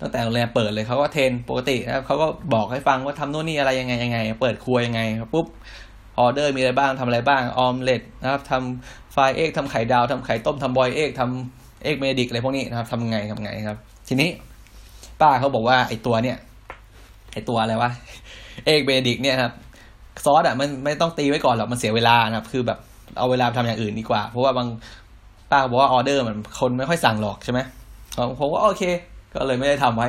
[0.01, 5.01] ตั้งแต่โรงแรมเปิดเลยเขาก็ train ปกตินะครับเขาก็บอกให้ฟังว่าทำโน่นนี่อะไรยังไงยังไง เปิดครัวยังไง
[5.33, 5.45] ปุ๊บ
[6.19, 13.77] ออเดอร์มีอะไรบ้างทำอะไรบ้างออมเล็ตนะครับทำ fried egg ทำไข่ดาวทำไข่ต้มทำ boiled egg ทำ egg Benedict อะไรพวกนี้นะครับทำไงทำไงครับ
[14.07, 14.29] ทีนี้
[15.23, 16.37] ป้าเขาบอกว่าไอตัวเนี่ย
[17.33, 17.91] ไอตัวอะไรวะ
[18.65, 19.51] egg Benedict เนี่ยครับ
[20.25, 22.79] ซอสอะมันไม่ต้องตีไว้ก่อนหรอกมันเสียเวลานะครับ คือแบบ
[23.17, 24.67] เอาเวลาทำอย่างอื่นดีกว่า เพราะว่าบาง
[25.51, 27.59] ป้าบอกว่าออเดอร์มันคนไม่ค่อยสั่งหรอกใช่ไหม
[28.39, 28.83] ผมว่าโอเค
[29.33, 30.07] ก็เลยไม่ได้ทำไว้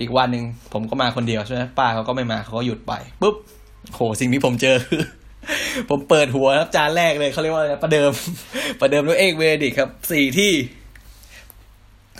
[0.00, 3.36] อีกวันหนึ่งผมก็มาคนเดียวใช่ไหมป้าเขาก็ไม่มาเขาก็หยุดไปปุ๊บ
[3.94, 5.02] โหสิ่งที่ผมเจอคือ
[5.90, 8.12] ผมเปิดหัวครับจานแรกเลยเขาเรียกว่าอะไรประเดิม
[8.80, 10.52] ประเดิมด้วยเอกเวดิกครับสี่ที่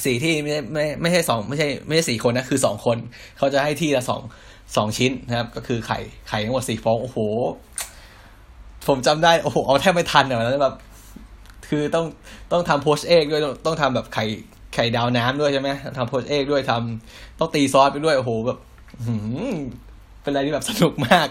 [0.05, 2.97] สี่ที่ไม่ไม่ไม่ใช่สองไม่ใช่ไม่ใช่สี่คนนะคือสองคน
[3.39, 4.23] เขาจะให้ที่ละสอง
[4.77, 7.19] สองชิ้นนะครับ ก็คือไข่ไข่ทั้งหมดสี่ฟองโอ้โห
[8.89, 10.75] ผมจำได้โอ้โหเอาแทบไม่ทันอะแล้วแบบ
[11.69, 12.07] คือต้อง
[12.53, 14.25] ต้องทำโพสเอกด้วยต้องทำแบบไข่
[14.75, 18.59] ไข่ดาวน้ำด้วยใช่ไหมทำโพสเอกด้วยทำต้องตีซอสไปด้วยโอ้โหแบบ
[20.23, 21.29] เป็นอะไรที่แบบสนุกมาก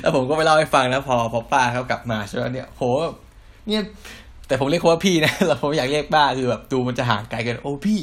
[0.00, 2.82] แล้วผมก็ไปเล่าให้ฟังนะพอพอป้าเขากลับมาใช่ไหมเนี่ยโห
[3.68, 3.82] เนี่ย
[4.48, 8.00] แต่ผมเรียกเขาว่าพี่นะแล้วผมอยากเรียกป้าคือแบบดูมันจะห่างไกลกันโอ้พี่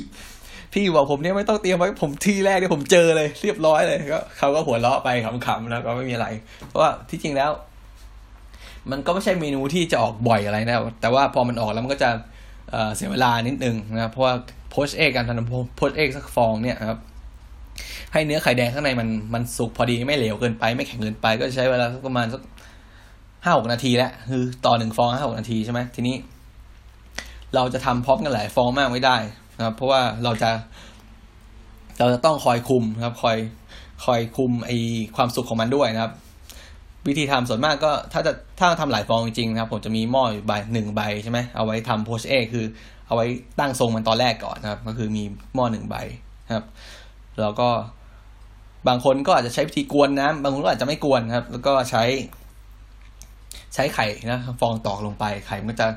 [0.73, 6.27] พี่บอกผมเนี่ยไม่ต้องเตรียมไว้ผมที่แรกเนี่ยผมเจอเลย เรียบร้อยเลยก็เขาก็หัวเราะไปขำๆแล้วก็ไม่มีอะไร
[6.67, 7.51] เพราะว่าที่จริงแล้ว
[8.91, 12.09] มันก็ไม่ใช่เมนูที่จะออกบ่อยอะไรนะ แต่ว่าพอมันออกแล้วมันก็จะ
[12.95, 14.33] เสียเวลานิดนึงนะเพราะว่า
[14.71, 16.99] โพสเอกการทำโพสเอกสักฟองเนี่ยครับ
[18.13, 22.41] ให้เนื้อไข่แดงข้างในมันมันสุกพอดีไม่เหลวเกินไป ไม่แข็งเกินไป ก็ใช้เวลาประมาณสัก
[23.43, 26.15] ห้าหกนาทีแล้วคือต่อหนึ่งฟองห้าหกนาทีใช่ไหมทีนี้
[27.55, 29.17] เราจะทำพร้อมกันหลายฟองมากไม่ได้
[29.57, 30.51] นะครับ เพราะว่าเราจะ
[31.99, 33.37] เราจะต้องคอยคุมนะครับ คอย
[34.05, 34.71] คอยคุมไอ
[35.15, 36.13] ความสุกของมันด้วยนะครับ
[37.07, 42.65] วิธีทำส่วนมากก็ถ้าจะถ้าทำหลายฟองจริงๆนะครับ ผมจะมีหม้ออยู่ใบหนึ่งใบใช่ไหมเอาไว้ทำโพชเอคือ
[43.07, 43.25] เอาไว้
[43.59, 45.23] ตั้งทรงมันตอนแรกก่อนนะครับ ก็คือมี
[45.55, 45.95] หม้อหนึ่งใบ
[46.55, 46.65] ครับ
[47.41, 47.69] แล้วก็
[48.87, 52.03] บางคนก็อาจจะใช้วิธีกวนน้ำบางคนก็อาจจะไม่กวนครับ แล้วก็ใช้
[53.73, 55.87] ใช้ไข่นะฟองตอกลงไปไข่มันจะ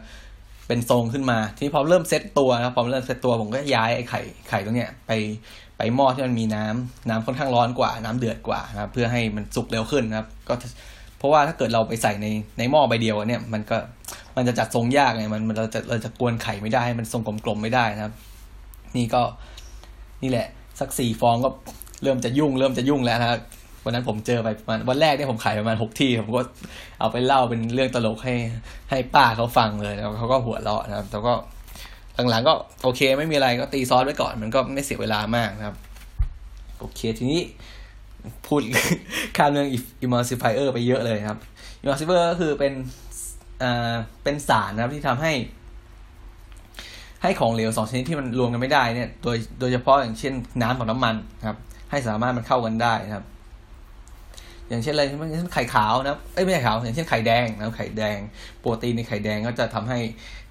[0.69, 5.13] เป็นทรงขึ้นมา ทีนี้พอเริ่มเซตตัวนะครับพอเริ่มเซตตัวผมก็ย้ายไอ้ไข่ไข่ตรงเนี้ยไป
[5.79, 10.55] ไปหม้อที่มันมีน้ำน้ำค่อนข้างร้อนกว่า น้ำเดือดกว่านะครับเพื่อให้มันสุกเร็วขึ้นนะครับ ก็
[11.19, 12.27] เพราะว่าถ้าเกิดเราไปใส่ใน
[12.59, 13.77] ในหม้อใบเดียวเนี่ย มันก็
[14.37, 18.15] มันจะจัดทรงยากไงมันมันเราจะเราจะกวนไข่ไม่ได้มันทรงกลมๆไม่ได้นะครับ
[18.97, 19.23] นี่ก็
[20.23, 20.47] นี่แหละ
[20.81, 21.51] สักสี่ฟองก็
[22.03, 23.41] เริ่มจะยุ่ง เริ่มจะยุ่งแล้วนะครับ
[23.85, 26.41] วันนั้นผมเจอไปประมาณวันแรกเนี่ยผมขายประมาณหกที่ผมก็
[27.01, 28.35] เอาไปเล่าเป็นเรื่องตลกให้
[28.91, 31.35] ให้ป้าเขาฟังเลยแล้วเขาก็หัวเราะนะครับแล้วก็
[32.31, 35.77] หลังๆก็โอเคไม่มีอะไรก็ตีซอสไว้ก่อน มันก็ไม่เสียเวลามากนะครับ
[36.79, 37.43] โอเคทีนี้
[38.47, 38.61] พูด
[39.37, 39.69] ข้ามเรื่อง
[40.05, 41.39] emulsifier ไปเยอะเลยครับ
[41.83, 42.73] emulsifier ก็คือเป็น
[43.63, 45.33] อ่าเป็นสารนะครับที่ทำให้
[47.23, 51.15] ให้ของเหลวสองชนิดที่มันรวมกันไม่ได้เนี่ย โดยโดยเฉพาะอย่างเช่นน้ำกับน้ำมัน
[51.49, 51.59] ครับ
[51.91, 53.25] ให้สามารถมันเข้ากันได้นะครับ
[54.69, 58.19] อย่างเช่นอะไรอย่างเช่นไข่ขาวนะเอ้ยไม่ใช่ขาว อย่างเช่นไข่แดงนะไข่แดง
[58.61, 59.99] โปรตีนในไข่แดงก็จะทำให้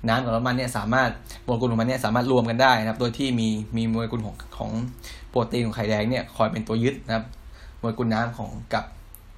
[0.07, 1.09] น้ำกับน้ำมันเนี่ยสามารถ
[1.43, 4.71] โมเลกุลของมันเนี่ยสามารถรวมกันได้นะครับ โดยที่มีมีโมเลกุลของของ
[5.29, 7.25] โปรตีนของไข่แดงเนี่ยคอยเป็นตัวยึดนะครับ
[7.77, 8.85] โมเลกุลน้ำของกับ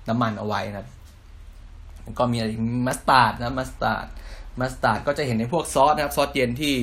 [0.10, 0.88] น้ำมันเอาไว้นะครับ
[2.20, 2.50] ก็มีอะไร
[2.88, 4.06] มัสตาร์ดนะมัสตาร์ด
[4.60, 6.76] มัสตาร์ดก็จะเห็นในพวกซอสนะครับซอสเย็นที่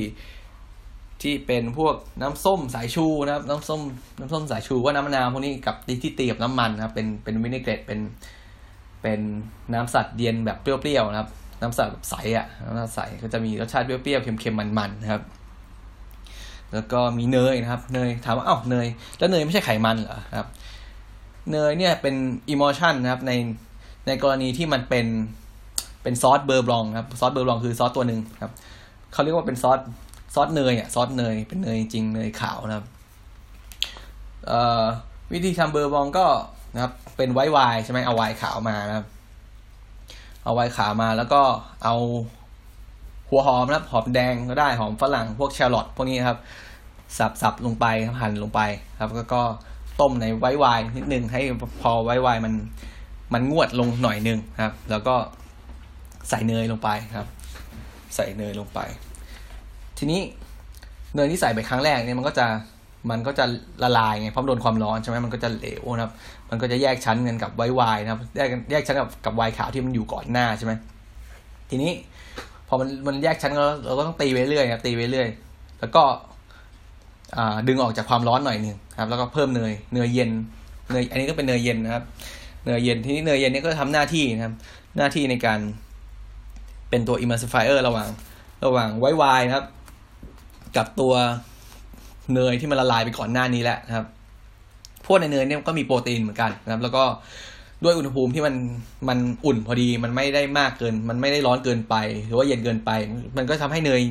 [1.23, 3.81] ที่เป็นพวกน้ำส้มสายชูนะครับน้ำส้ม
[4.19, 7.99] น้ำส้มสายชูว่าน้ำมะนาวพวกนี้กับที่ตีกับน้ำมันนะครับเป็นเป็น vinaigrette เป็น
[9.01, 9.19] เป็น
[9.73, 11.29] น้ำสลัดเย็นแบบเปรี้ยวๆนะครับ
[11.61, 15.21] น้ำสัตว์แบบใสอะน้ำสัตว์ใสก็จะมีรสชาติเปรี้ยวๆเค็มๆมันๆนะครับ
[16.73, 20.47] แล้วก็มีเนยนะครับ เนยถามว่าอ้าวเนย แล้วเนยไม่ใช่ไขมันเหรอครับ
[21.51, 22.15] เนยเนี่ยเป็น
[22.49, 23.31] อิมอชันนะครับใน
[24.07, 25.05] ในกรณีที่มันเป็น
[26.03, 28.51] เป็นซอส beurre blanc ครับซอส beurre blanc คือซอสตัวหนึ่งครับ
[29.13, 29.79] เขาเรียกว่าเป็นซอส
[30.33, 32.85] ซอสเนยอะซอสเนยเป็นเนยจริงเนยขาวนะครับ
[35.31, 36.25] วิธีทำเบอร์บองก็
[36.73, 39.05] นะครับเป็นไวท์ไวใช่ไหมเอาไวน์ขาวมานะครับ
[40.43, 41.41] เอาไวน์ขาวมาแล้วก็
[41.83, 41.95] เอา
[43.29, 46.39] หัวหอมนะครับหอมแดงก็ได้หอมฝรั่งพวกแครอทพวกนี้ครับ
[47.17, 47.85] สับสับลงไป
[48.21, 48.61] หั่นลงไป
[49.01, 49.41] ครับแล้วก็
[50.01, 51.41] ต้มในไวท์ไวน์นิดนึงให้
[51.81, 52.53] พอไวท์ไวมัน
[53.33, 55.15] มันงวดลงหน่อยนึงครับ แล้วก็
[56.29, 57.27] ใส่เนยลงไปครับ
[58.15, 58.79] ใส่เนยลงไป
[60.03, 60.23] ทีนี้
[61.15, 62.47] เนยที่ใส่ไปครั้งแรกเนี่ยมันก็จะ
[63.09, 63.45] มันก็จะ
[63.83, 66.11] ละลายไงเพราะโดนความร้อนใช่ไหมมันก็จะเหลวนะครับ
[66.49, 70.73] มันก็จะแยกชั้นกันกับไวท์ไวนะครับ แยกแยกชั้นกับกับไวขาวที่มันอยู่ก่อนหน้าใช่ไหม
[71.69, 71.91] ทีนี้
[72.67, 75.29] พอมันมันแยกชั้นก็เราก็ต้องตีไปเรื่อยครับตีไปเรื่อย
[75.79, 76.03] แล้วก็
[77.67, 80.29] ดึงออกจากความร้อนหน่อยหนึ่งครับ แล้วก็เพิ่มเนยเนยเย็น
[80.91, 82.03] เนยอันนี้ก็เป็นเนยเย็นนะครับ
[82.65, 84.53] เนยเย็นทีนี้เนยเย็นนี่ก็ทำหน้าที่นะครับ
[84.97, 85.59] หน้าที่ในการ
[86.89, 88.07] เป็นตัว emulsifier ระหว่าง
[88.65, 89.65] ระหว่างไวไวนะครับ
[90.77, 91.13] กับตัว
[92.33, 94.05] เนยที่มันละลายไปก่อนหน้านี้แล้วนะครับ
[95.05, 97.03] พวกในเนยเนี่ยก็มีโปรตีนเหมือนกันนะครับ แล้วก็
[97.83, 98.55] ด้วยอุณหภูมิที่มัน
[99.09, 102.91] มันอุ่นพอดีมันไม่ได้มากเกิน มันไม่ได้ร้อนเกินไป หรือว่าเย็นเกินไป
[103.37, 104.01] มันก็ทำให้เนย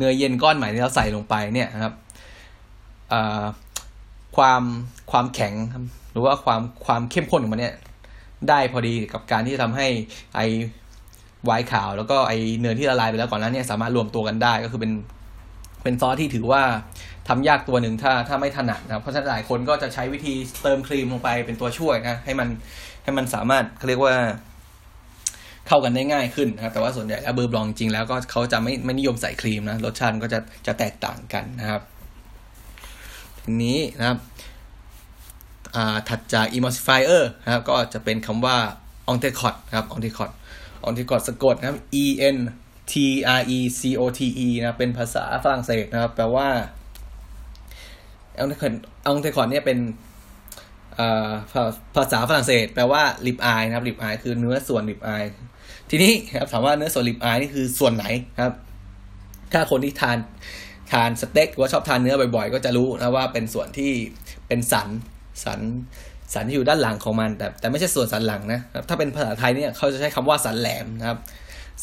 [0.00, 1.94] เนยเย็นก้อนใหม่ที่เราใส่ลงไปเนี่ยนะครับ
[4.36, 4.62] ความ
[5.10, 5.54] ความแข็ง
[6.12, 7.74] หรือว่าความความเข้มข้นของมันเนี่ย
[8.48, 9.86] ได้พอดีกับการที่ทำให้
[10.34, 10.40] ไอ
[11.44, 14.92] ไวน์ขาว แล้วก็ไอเนยที่ละลายไปแล้วก่อนนั้นเนี่ยสามารถรวมตัวกันได้ก็คือเป็น
[15.82, 16.62] เป็นซอสที่ถือว่า
[17.28, 22.48] ทำยากตัวหนึ่งถ้าถ้าไม่ถนัดนะครับเพราะฉะนั้นหลายคนก็จะใช้วิธีเติมครีมลงไปเป็นตัวช่วยนะให้มัน
[23.04, 24.14] ให้มันสามารถเขาเรียกว่า
[25.66, 31.82] เข้ากันได้ง่ายขึ้นนะครับ แต่ว่าส่วนใหญ่แล้วเบอร์บลองจริงแล้วก็เขาจะไม่ไม่นิยมใส่ครีมนะรสชาติก็จะจะแตกต่างกันนะครับ
[33.44, 34.18] ทีนี้นะครับ
[36.08, 38.56] ถัดจาก emulsifier นะครับก็จะเป็นคำว่า
[39.12, 40.30] o n t e c o t นะครับ o n t e c o t
[40.88, 42.36] o n t e c o t สะกดนะครับ e n
[42.92, 42.94] t
[43.38, 46.48] r e c o t e นะเป็นภาษาฝรั่งเศสนะครับ แปลว่า
[48.42, 48.74] o n t e c o t
[49.10, 49.78] o n t e c o t เนี่ยเป็น
[51.96, 55.24] ภาษาฝรั่งเศส แปลว่าลิปอายนะครับลิปอายคือเนื้อส่วนลิปอาย
[55.90, 58.06] ทีนี้ครับถามว่าเนื้อส่วนลิปอายนี่คือส่วนไหน
[58.40, 58.54] ครับ
[59.52, 60.18] ถ้าคนที่ทาน
[60.92, 63.90] ทานสเต็กหรือว่าชอบทานเนื้อบ่อยๆ ก็จะรู้นะว่าเป็นส่วนที่
[64.48, 64.88] เป็นสัน
[65.44, 65.60] สัน
[66.34, 71.18] สันที่อยู่ด้านหลังของมัน แต่แต่ไม่ใช่ส่วนสันหลังนะครับถ้าเป็นภาษาไทยเนี่ยเขาจะใช้คำว่าสันแหลมนะครับ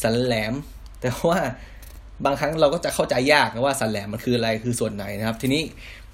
[0.02, 0.52] สันแหลม
[1.00, 1.38] แต่ว่า
[2.24, 5.62] บางครั้งเราก็จะเข้าใจยากนะว่าสันแหลมมันคืออะไรคือส่วนไหนนะครับ ทีนี้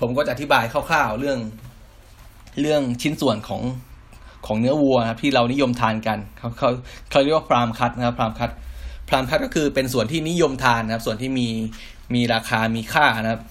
[0.01, 1.39] ผมก็จะอธิบายคร่าวๆเรื่อง
[2.61, 3.63] เรื่องชิ้นส่วนของ
[4.47, 6.71] ของเนื้อวัวนะครับที่เรานิยมทานกันเขาเขา
[7.11, 8.51] เขาเรียกว่าพรามคัตนะครับพรามคัต
[9.09, 11.49] พรามคัตก็คือเป็นส่วนที่นิยมทานนะครับ ส่วนที่มี
[12.15, 13.43] มีราคามีค่านะครับ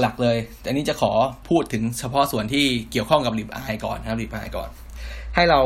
[0.00, 1.12] หลักๆ เลยอันนี้จะขอ
[1.48, 4.68] พูดถึงเฉพาะส่วนที่เกี่ยวข้องกับ ribeye ก่อนนะครับ ribeye ก่อน
[5.34, 5.60] ให้เรา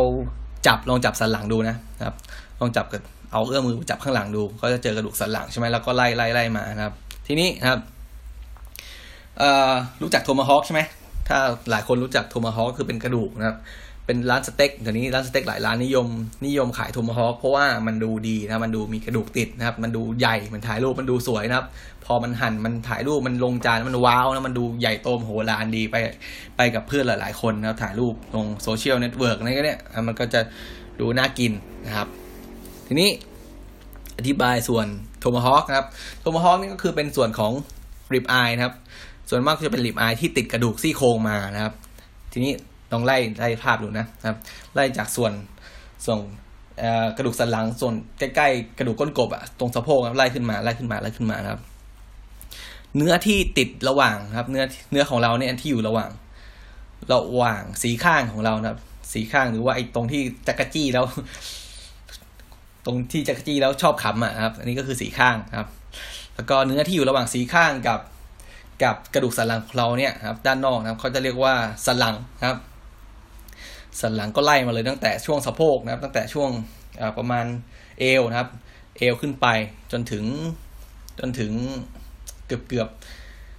[0.66, 1.76] จับลองจับสันหลังดูนะ
[2.06, 2.16] ครับ
[2.60, 3.02] ลองจับกับ
[3.34, 6.94] เอาเอื้อมมือจับข้างหลังดู ก็จะเจอกระดูกสันหลังใช่ไหมแล้วก็ไล่ไล่ไล่มานะครับ
[7.26, 7.80] ทีนี้นะครับ
[10.02, 10.80] รู้จักโทมาฮอคใช่ไหม
[11.28, 11.38] ถ้า
[11.70, 13.56] หลายคนรู้จักโทมาฮอคคือเป็นกระดูกนะครับ
[14.06, 16.06] เป็นร้านสเต็กเดี๋ยวนี้ร้านสเต็กหลายร้านนิยม
[16.46, 21.66] นิยมขายโทมาฮอคเพราะว่ามันดูดีนะมันดูมีกระดูกติดนะครับ มันดูใหญ่มันถ่ายรูปมันดูสวยนะครับ
[22.04, 25.96] พอมันหั่นมันถ่ายรูปมันลงจานมันว้าวนะมันดูใหญ่โตมโหฬารดีไป
[26.56, 30.40] ไปกับเพื่อนหลาย ๆ คนนะครับถ่ายรูปลง social network อะไรก็เนี่ยมันก็จะ
[31.00, 31.52] ดูน่ากิน
[31.86, 32.08] นะครับ
[32.86, 33.10] ทีนี้
[34.18, 34.86] อธิบายส่วน
[35.20, 35.86] โทมาฮอคนะครับ
[36.20, 37.52] โทมาฮอคนี่ก็คือเป็นส่วนของ
[38.14, 38.74] ribeye นะครับ
[39.28, 41.74] ส่วนมากจะเป็น ribeye ที่ติดกระดูกซี่โครงมานะครับ
[42.32, 42.52] ทีนี้
[42.92, 44.38] ลองไล่ไล่ภาพดูนะครับ
[44.74, 45.32] ไล่จากส่วน
[46.04, 46.18] ส่วน
[47.16, 51.60] กระดูกสันหลังส่วนใกล้ๆกระดูกก้นกบอะตรงสะโพกไล่ขึ้นมาไล่ขึ้นมาไล่ขึ้นมานะครับ
[52.96, 56.10] เนื้อที่ติดระหว่างครับ เนื้อเนื้อของเราเนี่ยที่อยู่ระหว่าง
[57.12, 58.80] ระหว่างสีข้างของเรานะครับ
[59.12, 61.04] สีข้างหรือว่าไอ้ตรงที่จักรจี้แล้ว
[62.86, 65.68] ตรงที่จักรจี้แล้วชอบขำอะครับ อันนี้ก็คือสีข้างครับ
[66.34, 68.00] แล้วก็เนื้อที่อยู่ระหว่างสีข้างกับ
[68.82, 71.54] กับกระดูกสันหลังของเราเนี่ยครับ ด้านนอกนะครับเขาจะเรียกว่า
[71.86, 72.14] สันหลัง
[72.48, 72.58] ครับ
[74.00, 76.50] สันหลังก็ไล่มาเลยตั้งแต่ช่วงสะโพกนะครับ ตั้งแต่ช่วง
[77.18, 77.46] ประมาณ
[77.98, 78.48] เอวนะครับ
[78.98, 79.46] เอวขึ้นไป
[79.92, 80.24] จนถึง
[81.20, 81.52] จนถึง
[82.46, 82.88] เกือบเกือบ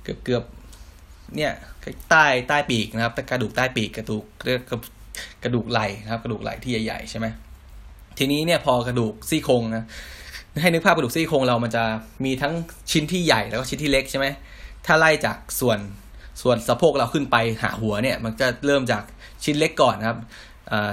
[0.04, 0.44] เกือบเกือบ
[1.36, 1.52] เนี่ย
[2.10, 4.62] ใต้ใต้ปีกนะครับกระดูกใต้ปีกกระดูกเรียก
[5.44, 7.28] กระดูกไหล่นะครับ กระดูกไหล่ที่ใหญ่ๆใช่ไหม
[8.18, 9.84] ทีนี้เนี่ยพอกระดูกซี่โครงนะ
[10.62, 11.84] ให้นึกภาพกระดูกซี่โครงเรามันจะ
[12.26, 12.54] มีทั้ง
[12.92, 14.28] ชิ้นที่ใหญ่แล้วก็ชิ้นที่เล็กใช่ไหม
[14.86, 15.80] ถ้าไล่จากส่วน
[16.42, 19.04] ส่วนสะโพกเราขึ้นไปหาหัวเนี่ย มันจะเริ่มจาก
[19.44, 20.18] ชิ้นเล็กก่อนนะครับ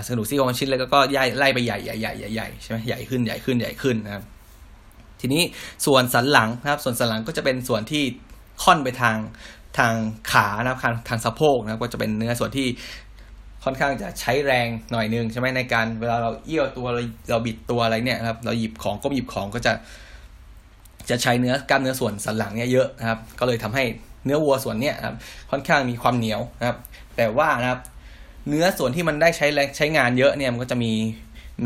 [0.06, 4.24] กระดูกซี่โครงชิ้นเล็กแล้วก็ย่ไล่ไปใหญ่ใหญ่ใหญ่ใหญ่ใช่ไหมใหญ่ขึ้นใหญ่ขึ้นใหญ่ขึ้นนะครับ
[5.20, 5.42] ทีนี้
[5.86, 8.02] ส่วนสันหลังนะครับ ส่วนสันหลังก็จะเป็นส่วนที่
[8.62, 9.16] ค่อนไปทาง
[9.78, 9.94] ทาง
[10.32, 12.66] ขานะครับทางทางสะโพกนะครับก็จะเป็นเนื้อส่วนที่
[13.64, 19.72] ค่อนข้างจะใช้แรงหน่อยนึงใช่ไหมในการเวลาเราเอี้ยวตัวเราเราบิดตัวอะไรเนี่ยครับเราหยิบของก้มหยิบของก็จะ
[21.10, 23.84] จะใช้เนื้อกล้ามเนื้อส่วนสันหลังเนี่ยเยอะนะครับ ก็เลยทำให้
[24.24, 25.16] เนื้อวัวส่วนเนี้ยครับ
[25.50, 26.78] ค่อนข้างมีความเหนียวนะครับ
[27.16, 27.80] แต่ว่านะครับ
[28.48, 30.92] เนื้อส่วนที่มันได้ใช้แรงใช้งานเยอะเนี่ยมันก็จะมี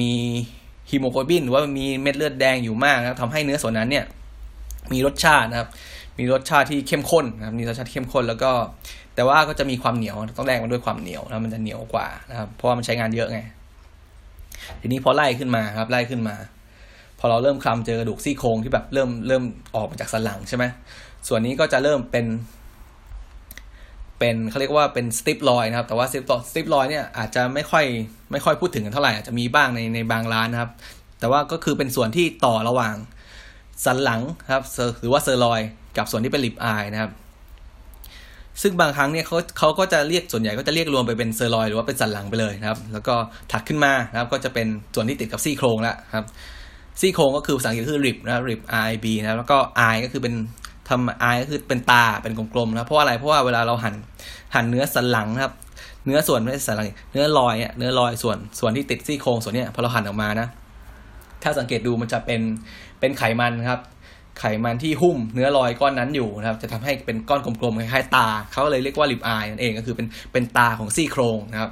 [0.00, 0.10] มี
[0.90, 4.04] ฮีโมโกลบินหรือว่ามีเม็ดเลือดแดงอยู่มากนะครับทำให้เนื้อส่วนนั้นเนี่ย
[4.92, 5.68] มีรสชาตินะครับ
[6.18, 8.50] มีรสชาติที่เข้มข้นนะครับมีรสชาติเข้มข้นแล้วก็
[9.16, 13.38] แต่ว่าก็จะมีความเหนียวต้องแลกมาด้วยความเหนียวนะมันจะเหนียวกว่านะครับ เพราะว่ามันใช้งานเยอะไง
[14.80, 16.36] ทีนี้พอไล่ขึ้นมาครับ ไล่ขึ้นมา
[17.18, 19.42] พอเราเริ่มคลำเจอกระดูกซี่โครงที่แบบเริ่มเริ่ม
[19.74, 20.64] ออกมาจากสันหลังใช่ไหม
[21.28, 22.26] ส่วนนี้ก็จะเริ่มเป็น
[24.18, 27.84] เป็นเขาเรียกว่าเป็นสติปลอยนะครับ แต่ว่าสติปสติปลอยเนี่ยอาจจะไม่ค่อย
[28.32, 30.70] ไม่ค่อยพูดถึงกันเท่าไหร่อาจจะมีบ้างในในบางร้านนะครับ
[31.20, 32.94] แต่ว่าก็คือเป็นส่วนที่ต่อระหว่าง
[33.84, 34.20] สันหลัง
[34.52, 34.64] ครับ
[35.00, 35.60] หรือว่าเซอร์ลอย
[35.96, 37.10] กับส่วนที่เป็นลิปอายนะครับ
[38.62, 43.14] ซึ่งบางครั้งเนี่ยเขาเขาก็จะเรียกส่วนใหญ่ก็จะเรียกรวมไปเป็นเซอร์ลอยหรือว่าเป็นสันหลังไปเลยนะครับ แล้วก็
[43.52, 46.24] ถักขึ้นมานะครับ ก็จะเป็นส่วนที่ติดกับซี่โครงแล้วครับ
[47.00, 49.58] ซี่โครงก็คือภาษาอังกฤษคือริบนะริบ R I B นะแล้วก็
[49.92, 50.34] I ก็คือเป็น
[50.88, 53.94] ทำ I ก็คือเป็นตาเป็นกลมๆนะเพราะอะไรเพราะว่าเวลาเราหั่น
[54.54, 55.52] หั่นเนื้อสันหลังนะครับ
[56.06, 60.48] เนื้อส่วนไม่ใช่สันหลังเนื้อลอยเนี่ยเนื้อลอยส่วนส่วนที่ติดซี่โครงส่วนเนี้ยพอเราหั่นออกมานะ
[61.42, 62.40] ถ้าสังเกตดูมันจะเป็น
[63.00, 63.80] เป็นไขมันครับ
[64.38, 71.70] ไขมันที่หุ้มเนื้อรอยก้อนนั้นอยู่นะครับ จะทำให้เป็นก้อนกลมๆคล้ายๆตา เขาเลยเรียกว่าลิปอายนั่นเองก็คือเป็นเป็นตาของซี่โครงนะครับ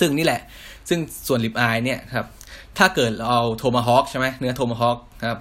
[0.00, 0.40] ซึ่งนี่แหละ
[0.88, 2.26] ซึ่งส่วน ribeye เนี่ยครับ
[2.78, 5.38] ถ้าเกิดเราเอาโทมาฮอคใช่ไหมเนื้อโทมาฮอคครับ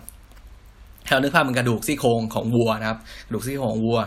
[1.10, 4.00] เรานึกภาพเป็นกระดูกซี่โครงของวัวนะครับ กระดูกซี่โครงของวัว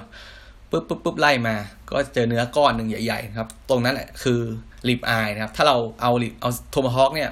[0.71, 1.57] ปุ๊บปุ๊บปุ๊บไล่มา
[1.91, 4.41] ก็เจอเนื้อก้อนหนึ่งใหญ่ๆครับ ตรงนั้นแหละคือ
[4.89, 7.31] ribeye นะครับ ถ้าเราเอา rib เอาโทมาฮอคเนี่ย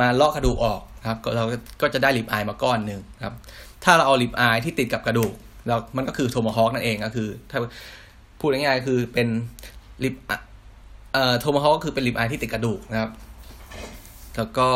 [0.00, 1.44] มาลอกกระดูกออกครับ เรา
[1.80, 3.34] ก็จะได้ ribeye มาก้อนหนึ่งครับ
[3.84, 5.32] ถ้าเราเอา ribeye ที่ติดกับกระดูก
[5.66, 7.58] เรามันก็คือโทมฮอคนั่นเองก็คือ ถ้า
[8.40, 9.28] พูดง่ายๆคือเป็น
[10.04, 10.14] ลิป
[11.12, 13.10] เอ่อโทมฮอคก็คือเป็นลิปอายที่ติดกระดูกนะครับ
[14.36, 14.68] แล้วก็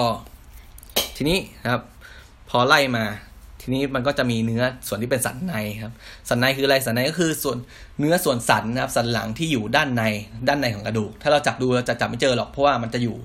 [1.16, 1.82] ทีนี้นะครับ
[2.50, 3.04] พอไล่มา
[3.60, 5.94] ทีนี้มันก็จะมีเนื้อส่วนที่เป็นสันในครับ
[6.28, 7.56] สันในคืออะไรสันในก็คือส่วน
[7.98, 10.02] เนื้อส่วนสันนะครับ สันหลังที่อยู่ด้านใน
[10.48, 13.16] ด้านในของกระดูก ถ้าเราจับดูเราจะจับไม่เจอหรอกเพราะว่ามันจะอยู่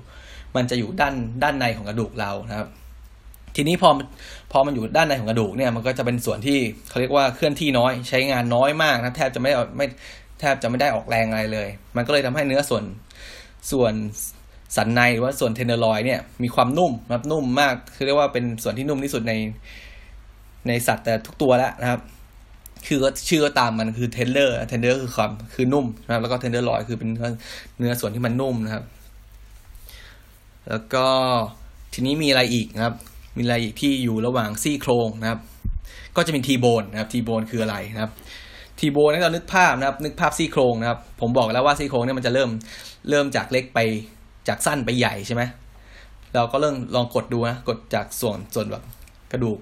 [0.56, 2.68] มันจะอยู่ด้านด้านในของกระดูกเรานะครับ
[3.56, 3.90] ทีนี้พอ
[4.52, 9.86] พอมันอยู่ด้านในของกระดูกเนี่ยมันก็จะเป็นส่วนที่เขาเรียกว่าเคลื่อนที่น้อยใช้งานน้อยมากนะแทบจะไม่ไม่
[10.40, 12.84] แทบจะไม่ได้ออกแรงอะไรเลย มันก็เลยทำให้เนื้อส่วน
[13.70, 13.92] ส่วน
[14.76, 19.32] สันในหรือว่าส่วน tenderloin เนี่ยมีความนุ่มนะนุ่มมากคือเรียกว่าเป็นส่วนที่นุ่มที่สุดใน
[20.68, 22.00] ในสัตว์แต่ทุกตัวแล้วนะครับ
[22.86, 27.10] คือก็ชื่อก็ตามมันคือ tender tender คือความคือนุ่มนะครับแล้วก็ tenderloin คือเป็น
[27.78, 28.84] เนื้อส่วนที่มันนุ่มนะครับ
[30.68, 31.06] แล้วก็
[31.92, 32.94] ทีนี้มีอะไรอีกนะครับ
[33.36, 35.40] มีอะไรอีกที่อยู่ระหว่างซี่โครงนะครับ
[36.16, 38.12] ก็จะมีทีโบนนะครับทีโบนคืออะไรนะครับ
[38.78, 42.50] ทีโบนให้เรานึกภาพนะครับ นึกภาพซี่โครงนะครับ ผมบอกแล้วว่าซี่โครงเนี่ยมันจะเริ่ม
[43.10, 43.78] เริ่มจากเล็กไป
[44.48, 45.42] จากสั้นไปใหญ่ใช่ไหม
[46.34, 48.82] เราก็เริ่มลองกดดูนะกดจากส่วนส่วนแบบ
[49.32, 49.58] กระดูก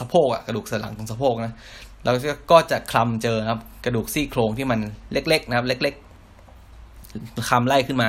[0.00, 1.52] สะโพกอะกระดูกสันหลังตรงสะโพกนะ
[2.04, 2.10] เรา
[2.50, 4.80] ก็จะคลำเจอครับ กระดูกซี่โครงที่มัน
[5.12, 8.08] เล็กๆนะครับ เล็กๆคลำไล่ขึ้นมา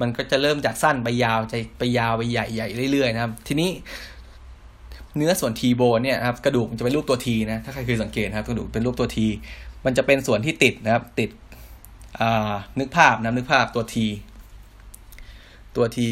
[0.00, 3.70] มันก็จะเริ่มจากสั้นไปยาวจไปยาวไปใหญ่ๆเรื่อยๆนะครับ ทีนี้
[5.16, 9.26] เนื้อส่วนทีโบนเนี่ยครับกระดูกมันจะเป็นรูปตัวทีนะถ้าใครเคยสังเกตครับกระดูกเป็นรูปตัวที
[9.84, 11.30] มันจะเป็นส่วนที่ติดนะครับ ติด
[12.78, 14.06] นึกภาพนะนึกภาพตัวที
[15.76, 16.08] ตัวที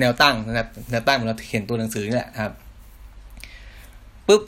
[0.00, 2.52] แนวตั้งนะครับแนวตั้งเหมือนเราเห็นตัวหนังสือนี่แหละครับ
[4.26, 4.42] ปุ๊บ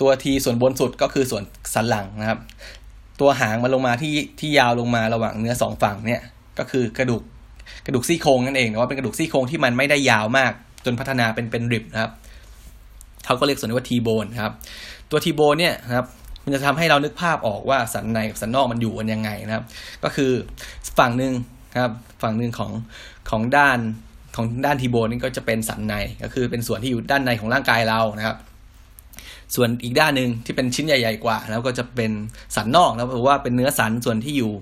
[0.00, 1.42] ตัวทีส่วนบนสุดก็คือส่วน
[1.74, 2.38] สันหลังนะครับ
[3.20, 6.22] ตัวหางมันลงมาที่ที่ยาวลงมาระหว่างเนื้อสองฝั่งเนี่ย
[6.58, 7.22] ก็คือกระดูก
[7.86, 10.52] กระดูกซี่โครงนั่นเองแต่ว่าเป็นกระดูกซี่โครงที่มันไม่ได้ยาวมาก
[10.84, 12.12] จนพัฒนาเป็นเป็นริบนะครับ
[13.24, 14.52] เขาก็เรียกส่วนนี้ว่าทีโบนครับ
[15.10, 16.06] ตัวทีโบนเนี่ยครับ
[16.44, 19.64] มันจะทำให้เรานึกภาพออกว่าสันในกับสันนอกมันอยู่กันยังไงนะครับ
[20.04, 20.32] ก็คือ
[20.98, 21.32] ฝั่งหนึ่ง
[21.82, 21.92] ครับ
[22.22, 22.70] ฝั่งหนึ่งของ
[23.30, 23.78] ของด้าน
[24.36, 28.36] ของด้านทีโบนนี่ก็จะเป็นสันในก็คือเป็นส่วนที่อยู่ด้านในของร่างกายเรานะครับ
[29.54, 32.12] ส่วนอีกด้านหนึ่งที่เป็นชิ้นใหญ่ ๆ กว่า แล้วก็จะเป็น
[32.56, 34.52] สันนอกนะเพราะว่าเป็นเนื้อสันส่วนที่อยู่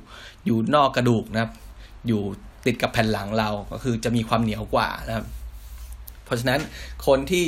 [0.47, 1.53] อยู่นอกกระดูกนะครับ
[2.09, 2.23] อยู่
[2.67, 5.27] ติดกับแผ่นหลังเราก็คือจะมีความเหนียวกว่านะครับ
[6.25, 6.61] เพราะฉะนั้น
[7.07, 7.47] คนที่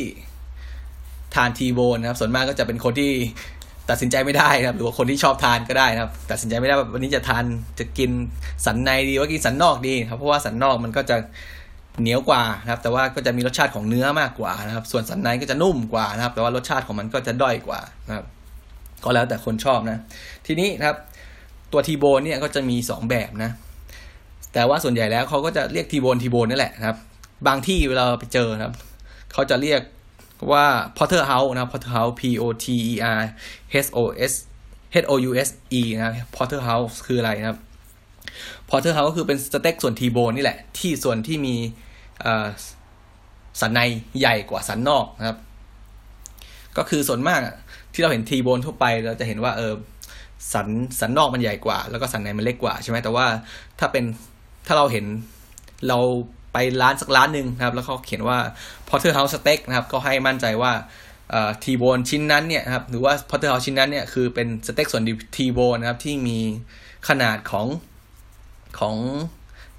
[1.35, 3.11] ทานทีโบนนะครับ ส่วนมากก็จะเป็นคนที่
[3.91, 7.45] ตัดสินใจไม่ได้นะครับ หรือว่าคนที่ชอบทานก็ได้นะครับ ตัดสินใจไม่ได้ว่าวันนี้จะทาน
[7.79, 8.11] จะกิน
[8.67, 11.17] สันในดีว่ากินสันนอกดีครับเพราะว่าสันนอกมันก็จะ
[12.01, 18.25] เหนียวกว่านะครับ แต่ว่าก็จะมีรสชาติของเนื้อมากกว่านะครับ ส่วนสันในก็จะนุ่มกว่านะครับ แต่ว่ารสชาติของมันก็จะด้อยกว่านะครับ
[19.05, 19.99] ก็แล้วแต่คนชอบนะ
[20.47, 20.97] ทีนี้ครับ
[21.73, 23.51] ตัวทีโบนเนี่ยก็จะมีสองแบบนะ
[24.55, 26.99] แต่ว่าส่วนใหญ่แล้วเขาก็จะเรียกทีโบนทีโบนนี่แหละนะครับ
[27.47, 28.75] บางที่เวลาไปเจอนะครับ
[29.33, 29.81] เขาจะเรียก
[30.51, 30.65] ว่า
[30.97, 33.21] Potter House นะครับ Potter House P O T E R
[33.87, 34.33] H O S
[35.03, 35.49] H O U S
[35.81, 37.61] E นะครับ Potter House คืออะไรนะครับ
[38.71, 41.55] Potter House ก็คือเป็นสเต็กส่วนทีโบนนี่แหละ ที่ส่วนที่มี
[43.61, 43.81] สันใน
[44.19, 45.39] ใหญ่กว่าสันนอกนะครับ
[46.77, 47.41] ก็คือส่วนมาก
[47.95, 49.73] ที่เราเห็นทีโบนทั่วไปเราจะเห็นว่าเออ
[50.53, 50.69] สัน
[51.01, 53.27] สันนอกมันใหญ่กว่า แล้วก็สันในมันเล็กกว่าใช่ไหมแต่ว่า
[53.79, 54.05] ถ้าเป็น
[54.67, 55.07] ถ้าเราเห็น
[55.89, 55.99] เรา
[56.53, 58.39] ไปร้านสักร้านหนึ่งนะครับ แล้วเขาเขียนว่า
[58.89, 60.73] Potter House Steak นะครับ ก็ให้มั่นใจว่า
[61.63, 65.03] ทีโบนชิ้นนั้นเนี่ยครับหรือว่า Potter House ชิ้นนั้นเนี่ยคือเป็นสเต็กส่วน
[65.37, 66.39] ทีโบนนะครับที่มี
[67.09, 67.67] ขนาดของ
[68.81, 68.97] ของ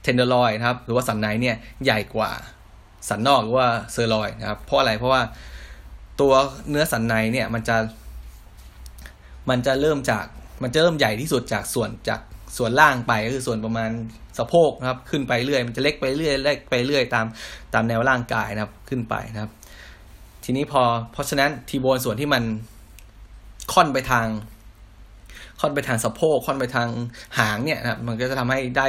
[0.01, 2.32] tenderloin นะครับ หรือว่าสันในเนี่ยใหญ่กว่า
[3.09, 5.21] สันนอกหรือว่าเซอร์ลอยนะครับ เพราะอะไรเพราะว่า
[6.21, 6.34] ตัว
[6.69, 7.78] เนื้อสันในเนี่ยมันจะ
[9.49, 10.26] มันจะเริ่มจาก
[10.63, 12.21] มันจะเริ่มใหญ่ที่สุดจากส่วนจาก
[12.57, 13.91] ส่วนล่างไปก็คือส่วนประมาณ
[14.37, 17.25] สะโพกนะครับ ขึ้นไปเรื่อย มันจะเล็กไปเรื่อยเล็กไปเรื่อยตาม
[17.73, 19.51] ตามแนวร่างกายนะครับขึ้นไปนะครับ
[20.43, 20.81] ทีนี้พอ
[21.11, 22.43] เพราะฉะนั้นทีโบนส่วนที่มัน
[23.73, 24.27] ค่อนไปทาง
[25.59, 26.89] ค่อนไปทางสะโพกค่อนไปทาง
[27.37, 28.87] หางเนี่ยนะครับมันก็จะทำให้ได้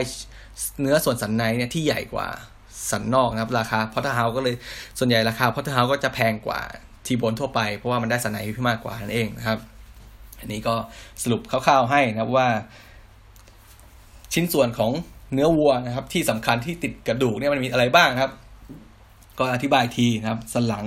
[0.81, 2.27] เนื้อส่วนสันในเนี่ยที่ใหญ่กว่า
[2.91, 4.55] สันนอกนะครับ ราคาพอทเฮาก็เลย
[4.99, 6.61] ส่วนใหญ่ราคาพอทเฮาก็จะแพงกว่า
[7.07, 9.59] ทีโบนทั่วไป เพราะว่ามันได้สันในที่มากกว่านั่นเองนะครับ
[10.41, 10.75] อันนี้ก็
[11.23, 12.49] สรุปคร่าวๆให้นะครับว่า
[14.35, 14.91] ชิ้นส่วนของ
[15.35, 18.33] เนื้อวัวนะครับ ที่สำคัญที่ติดกระดูกเนี่ยมันมีอะไรบ้างครับ
[19.39, 20.85] ก็อธิบายทีนะครับ สันหลัง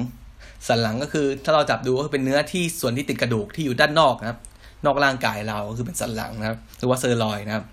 [0.68, 4.40] สันหลังก็คือถ้าเราจับดูก็เป็นเนื้อที่ส่วนที่ติดกระดูกที่อยู่ด้านนอกนะครับ
[4.86, 7.66] นอกร่างกายเราก็คือเป็นสันหลังนะครับ หรือว่าเซอร์ลอยนะครับ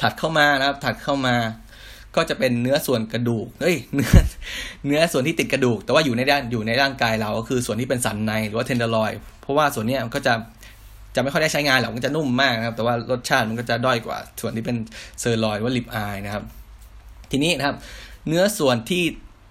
[0.00, 1.36] ถัดเข้ามานะครับ ถัดเข้ามา
[2.16, 4.12] ก็จะเป็นเนื้อส่วนกระดูก เฮ้ย เนื้อ
[4.86, 9.12] เนื้อส่วนที่ติดกระดูก แต่ว่าอยู่ในด้านอยู่ในร่างกายเรา ก็คือส่วนที่เป็นสันในหรือว่า tenderloin
[9.42, 10.34] เพราะว่าส่วนนี้มันก็จะ
[11.14, 14.76] จะไม่ค่อยได้ใช้งานหรอกมันจะนุ่มมากนะครับ แต่ว่ารสชาติมันก็จะด้อยกว่า ส่วนที่เป็น
[15.20, 16.44] เซอร์ลอยว่า ribeye นะครับ
[17.30, 17.76] ทีนี้นะครับ
[18.28, 19.02] เนื้อส่วนที่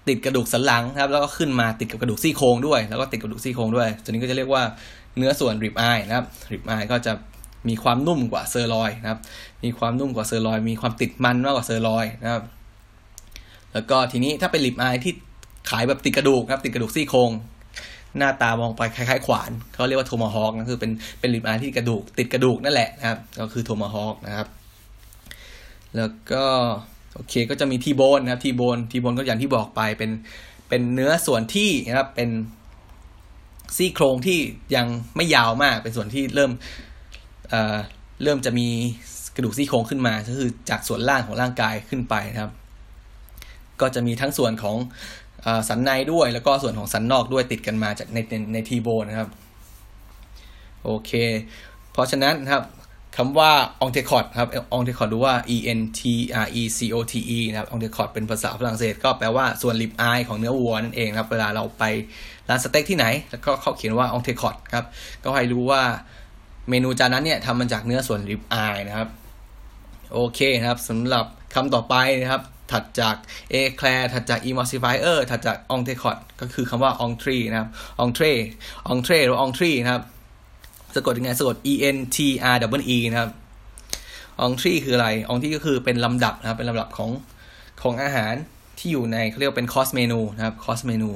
[0.08, 4.62] ติดกระดูกสันหลังนะครับ แล้วก็ขึ้นมาติดกับกระดูกซี่โครงด้วย แล้วก็ติดกระดูกซี่โครงด้วยตัวนี้ก็จะเรียกว่า
[5.18, 7.12] เนื้อส่วน ribeye นะครับ ribeye ก็จะ
[7.68, 9.20] มีความนุ่มกว่าเซอร์ลอยนะครับ
[9.64, 12.42] มีความนุ่มกว่าเซอร์ลอย มีความติดมันมากกว่าเซอร์ลอยนะครับ
[13.72, 15.12] แล้วก็ทีนี้ถ้าเป็น ribeye ที่
[15.70, 17.30] ขายแบบติดกระดูกครับ ติดกระดูกซี่โครง
[18.18, 20.90] หน้าตามองไปคล้ายๆขวานเขาเรียกว่าโทมาฮอกนะคือเป็น
[21.20, 24.48] เป็น ribeye ที่กระดูกติดกระดูกนั่นแหละนะครับ ก็คือโทมาฮอกนะครับ
[25.96, 26.44] แล้วก็
[27.14, 30.10] โอเคก็จะมีทีโบนนะครับ T-bone T-bone ก็อย่างที่บอกไปเป็น
[30.68, 32.30] เป็นเนื้อส่วนที่นะครับเป็น
[33.76, 34.38] ซี่โครงที่
[34.76, 34.86] ยัง
[35.16, 36.50] ไม่ยาวมาก เป็นส่วนที่เริ่ม
[37.50, 37.76] เอ่อ
[38.22, 38.68] เริ่มจะมี
[39.36, 42.52] กระดูกซี่โครงขึ้นมา ก็คือจากส่วนล่างของร่างกายขึ้นไปนะครับ
[43.80, 44.76] ก็จะมีทั้งส่วนของ
[45.68, 49.28] สันในด้วย แล้วก็ส่วนของสันนอกด้วยติดกันมาจากในในในทีโบนะครับ
[50.84, 51.10] โอเค
[51.92, 52.64] เพราะฉะนั้นนะครับ
[53.16, 53.50] คำว่า
[53.80, 56.00] entrecôte ครับ entrecôte ดูว่า e n t
[56.44, 61.84] r e c o t e นะครับ entrecôte เป็นภาษาฝรั่งเศส ก็แปลว่าส่วน ribeye ของเนื้อวัวนั่นเองครับ เวลาเราไป
[62.48, 64.84] ร้านสเต็กที่ไหน แล้วก็เขาเขียนว่า entrecôte ครับ
[65.24, 65.82] ก็ให้รู้ว่า
[66.70, 69.08] เมนูจานนั้นเนี่ยทำมาจากเนื้อส่วน ribeye นะครับ
[70.12, 71.24] โอเคนะครับสำหรับ
[71.54, 72.42] คำต่อไปนะครับ
[72.72, 73.16] ถัดจาก
[73.52, 76.10] a c l a i r ถัดจาก emulsifier ถัดจาก o n t e c o
[76.14, 77.70] t ก็คือคำว่า entrée นะครับ
[78.04, 78.38] entrée
[78.92, 80.02] entrée หรือ entrée นะครับ
[80.94, 82.18] สะกดยังไงสะกด e n t
[82.54, 83.30] r e e นะครับ
[84.46, 87.10] entrée คืออะไร entrée ก็คือเป็นลำดับนะครับ เป็นลำดับของ
[87.82, 88.34] ของอาหาร
[88.78, 91.10] ที่อยู่ในเขาเรียกว่าเป็น course menu นะครับ course menu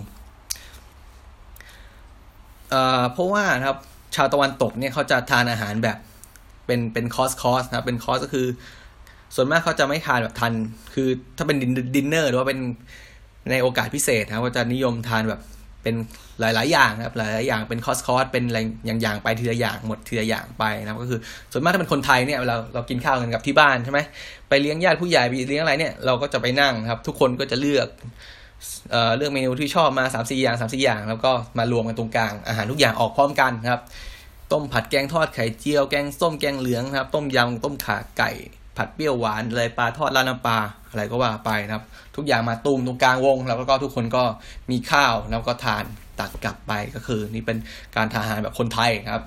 [2.71, 3.79] เอ่อเพราะว่านะครับ
[4.17, 5.99] ชาวตะวันตกเนี่ยเขาจะทานอาหารแบบ
[6.67, 8.47] เป็นเป็น course course นะครับเป็นคอสก็คือ
[9.35, 10.53] ส่วนมากเขาจะไม่ทานแบบทัน
[10.95, 11.57] คือถ้าเป็น
[11.97, 12.59] ดินเนอร์หรือว่าเป็น
[13.51, 15.41] ในโอกาสพิเศษนะครับก็จะนิยมทานแบบ
[15.83, 15.95] เป็น
[16.41, 21.21] หลาย ๆ อย่างนะครับหลาย ๆ อย่างเป็นคอสคอสเป็นอะไรอย่างๆไปทีละอย่างหมดทีละอย่างไปนะครับก็คือ
[21.53, 24.01] ส่วนมากถ้าเป็นคนไทยเนี่ยเราเรากินข้าวกันกับที่บ้านใช่ไหม
[24.49, 27.89] ไปเลี้ยงญาติผู้ใหญ่ไปเลี้ยงอะไรเนี่ยเราก็จะไปนั่งครับ ทุกคนก็จะเลือก
[28.91, 33.83] เอ่อเลือกเมนูที่ชอบมาสามสี่อย่างสามสี่อย่าง แล้วก็มารวมกันตรงกลางอาหารทุกอย่างออกพร้อมกันครับ
[34.53, 38.31] ต้มผัดแกงทอดไข่เจียวแกงส้มแกงเหลืองครับ ต้มยำต้มขาไก่
[38.77, 40.59] ผัดเปรี้ยวหวานเลยปลาทอดราดน้ำปลา
[40.89, 41.85] อะไรก็ว่าไปนะครับ
[42.17, 44.23] ทุกอย่างมาตุ้มตรงกลางวง แล้วก็ทุกคนก็
[44.71, 45.85] มีข้าวแล้วก็ทาน
[46.19, 47.59] ตักกลับไปก็คือ นี่เป็น
[47.97, 49.25] การทานอาหารแบบคนไทยครับ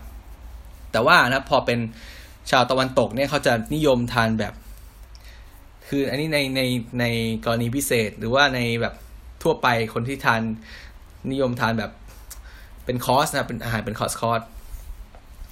[0.92, 1.80] แต่ว่านะพอเป็น
[2.52, 4.54] ชาวตะวันตกเนี่ยเขาจะนิยมทานแบบ
[5.88, 6.62] คืออันนี้ในใน
[7.00, 7.06] ใน
[7.46, 8.94] กรณีพิเศษหรือว่าในแบบ
[9.44, 10.42] ทั่วไปคนที่ทาน
[11.32, 11.92] นิยมทานแบบ
[12.86, 14.42] เป็นคอร์สนะเป็นอาหารเป็น course course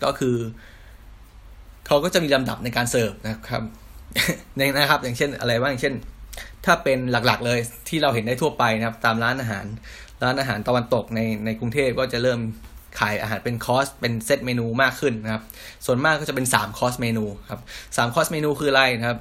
[0.03, 0.35] ก็คือ
[1.87, 3.63] เขาก็จะมีลำดับในการเสิร์ฟนะครับ
[4.59, 5.95] นนะครับ อย่างเช่นอะไรบ้างอย่างเช่น
[6.65, 7.59] ถ้าเป็นหลักๆเลย
[7.89, 9.65] ที่เราเห็นได้ทั่วไปนะครับ ตามร้านอาหาร
[10.23, 12.39] ร้านอาหารตะวันตกในในกรุงเทพก็จะเริ่ม
[12.99, 15.43] ขายอาหารเป็นคอสเป็น set menu มากขึ้นนะครับ
[15.85, 17.61] ส่วนมากก็จะเป็น3 course menu ครับ
[17.97, 19.19] สาม course menu คืออะไรนะครับ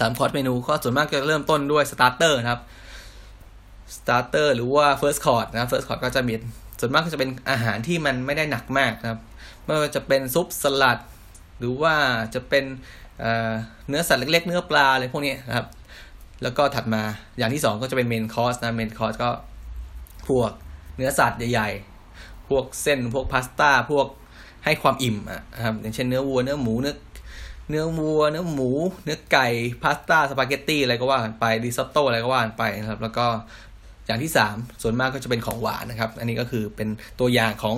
[0.00, 2.62] สาม course menu ก็ส่วนมากจะเริ่มต้นด้วย starter นะครับ
[3.96, 6.34] starter หรือว่า first course นะ first course ก็จะมี
[6.80, 9.20] ส่วนมากก็จะเป็นอาหารที่มันไม่ได้หนักมากนะครับ
[9.64, 10.98] ไม่ว่าจะเป็นซุปสลัด
[11.58, 11.94] หรือว่า
[12.34, 12.64] จะเป็น
[13.88, 15.66] เนื้อสัตว์เล็ก ๆ เนื้อปลาอะไรพวกนี้นะครับ
[16.42, 17.02] แล้วก็ถัดมา
[17.38, 19.30] อย่างที่สองก็จะเป็น main course นะ main course ก็
[20.28, 20.50] พวก
[20.96, 24.06] เนื้อสัตว์ใหญ่ๆ พวกเส้นพวกพาสต้าพวก
[24.64, 25.16] ให้ความอิ่ม
[25.54, 26.96] นะครับอย่างเช่นเนื้อวัวเนื้อหมูเนื้อ
[27.70, 28.70] เนื้อวัวเนื้อหมู
[29.04, 29.48] เนื้อไก่
[29.82, 33.26] พาสต้าสปาเกตตี้อะไรก็ว่ากันไปริซอตโต้อะไรก็ว่ากันไปนะครับ แล้วก็
[34.06, 36.88] อย่างที่สามส่วนมากก็จะเป็นของหวานนะครับ อันนี้ก็คือเป็น
[37.20, 37.76] ตัวอย่างของเ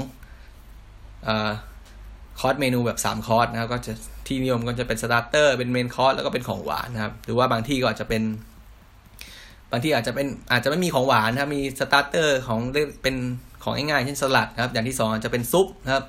[1.28, 3.92] อ่อ course menu แบบ 3 คอร์สนะครับก็จะ
[4.28, 8.22] ที่นิยมก็จะเป็น starter เป็น main course แล้วก็เป็นของหวานนะครับ หรือว่าบางที่ก็อาจจะเป็น
[9.70, 12.60] บางที่อาจจะเป็นอาจจะไม่มีของหวานนะครับมี starter ของ
[13.02, 13.16] เป็น
[13.62, 16.04] ของง่ายๆเช่นสลัดนะครับ อย่างที่สองอาจจะเป็นซุปนะครับ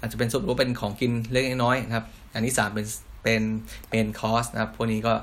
[0.00, 2.86] อาจจะเป็นซุปหรือเป็นของกินเล็กน้อยนะครับ อย่างที่สามเป็น
[3.22, 3.42] เป็น
[3.88, 5.14] main course นะครับพวกนี้ก็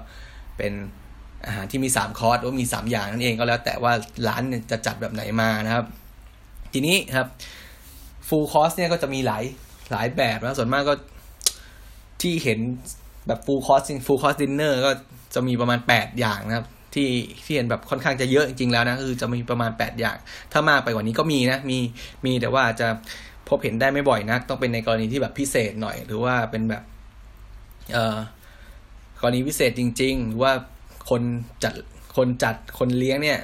[0.58, 0.74] เป็น
[1.46, 3.92] อาหารที่มีสามคอร์สหรือมีสามอย่างนั่นเองก็แล้วแต่ว่า
[4.28, 5.86] ร้านจะจัดแบบไหนมานะครับ
[6.74, 7.28] ทีนี้ครับ
[8.28, 9.44] full course เนี่ยก็จะมีหลาย
[9.92, 10.94] หลายแบบนะส่วนมากก็
[12.24, 12.60] ที่เห็น
[13.28, 14.92] แบบ full course full course dinner ก็
[15.36, 17.10] จะมีประมาณแปดอย่างนะครับ ที่
[17.44, 20.18] ที่เห็นแบบค่อนข้างจะเยอะจริงๆแล้วนะคือจะมีประมาณแปดอย่าง
[20.52, 21.80] ถ้ามากไปกว่านี้ก็มีนะมี
[22.26, 22.88] มีแต่ว่าจะ
[23.50, 26.84] พบเห็นได้ไม่บ่อยนะต้องเป็นในกรณีที่แบบพิเศษหน่อย หรือว่าเป็นแบบ
[27.94, 28.18] เอ่อ
[29.22, 30.54] กรณีพิเศษจริง ๆ หรือว่า
[31.10, 31.22] คน
[31.64, 31.74] จัด
[32.18, 33.40] คนจัดคนเลี้ยงเนี่ย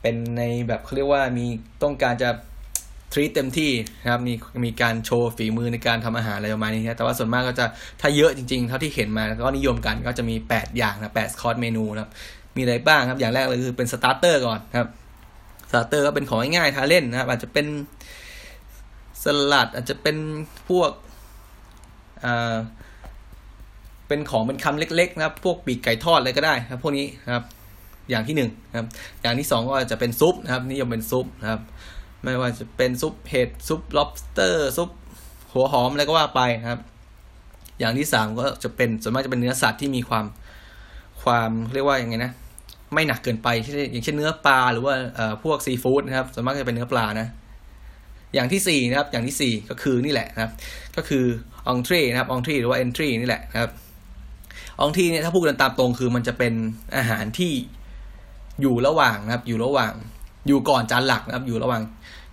[0.00, 1.46] เป็นในแบบเขาเรียกว่ามี
[1.82, 2.30] ต้องการจะ
[3.14, 3.70] treat เต็มที่
[4.02, 4.34] นะครับมี
[4.64, 7.66] มีการโชว์ฝีมือในการทำอาหารอะไรประมาณนี้นะแต่ว่าส่วนมากก็จะ
[8.00, 12.10] ถ้าเยอะจริงๆ เท่าที่เห็นมาก็นิยมกันก็จะมี 8 อย่างนะแปด course menu นะครับ
[12.56, 14.88] มีอะไรบ้างครับอย่างแรกเลยคือเป็น starter ก่อนครับ
[15.70, 17.66] starter ก็เป็นของง่ายๆทานเล่นนะครับอาจจะเป็น
[19.24, 20.16] สลัดอาจจะเป็น
[20.68, 20.90] พวก
[22.24, 22.56] อ่า
[24.08, 27.44] เป็นของเป็นคำเล็กๆ นะครับ พวกปีกไก่ทอดอะไรก็ได้ครับ พวกนี้นะครับ
[28.10, 28.86] อย่างที่หนึ่งนะครับ
[29.22, 31.60] อย่างที่สองก็จะเป็นซุปนะครับ นิยมเป็นซุปนะครับ
[32.24, 34.90] ไม่ว่าจะเป็นซุปเห็ดซุป lobster ซุป
[35.52, 36.80] หัวหอมอะไรก็ว่าไปครับ
[37.80, 40.24] อย่างที่สามก็จะเป็นส่วนมากจะเป็นเนื้อสัตว์ที่มีความ
[41.22, 42.32] ความเรียกว่าอย่างไงนะ
[42.94, 47.28] ไม่หนักเกินไปเช่นอย่างเช่นเนื้อปลาหรือว่าเอ่อพวกซีฟู้ดนะครับส่วนมากจะเป็นเนื้อปลานะ
[48.34, 50.52] อย่างที่สี่นะครับ อย่างที่สี่ก็คือนี่แหละนะครับ
[50.96, 51.24] ก็คือ
[51.68, 53.70] องทรีนะครับองทรีหรือว่าเอนทรีนี่แหละนะครับ
[54.80, 56.54] องทรีเนี่ยถ้าพูดกันตามตรงคือมันจะเป็น
[56.96, 57.52] อาหารที่
[58.60, 59.92] อยู่ระหว่างนะครับ อยู่ระหว่าง
[60.46, 61.82] อยู่ก่อนจานหลักนะครับ อยู่ระหว่าง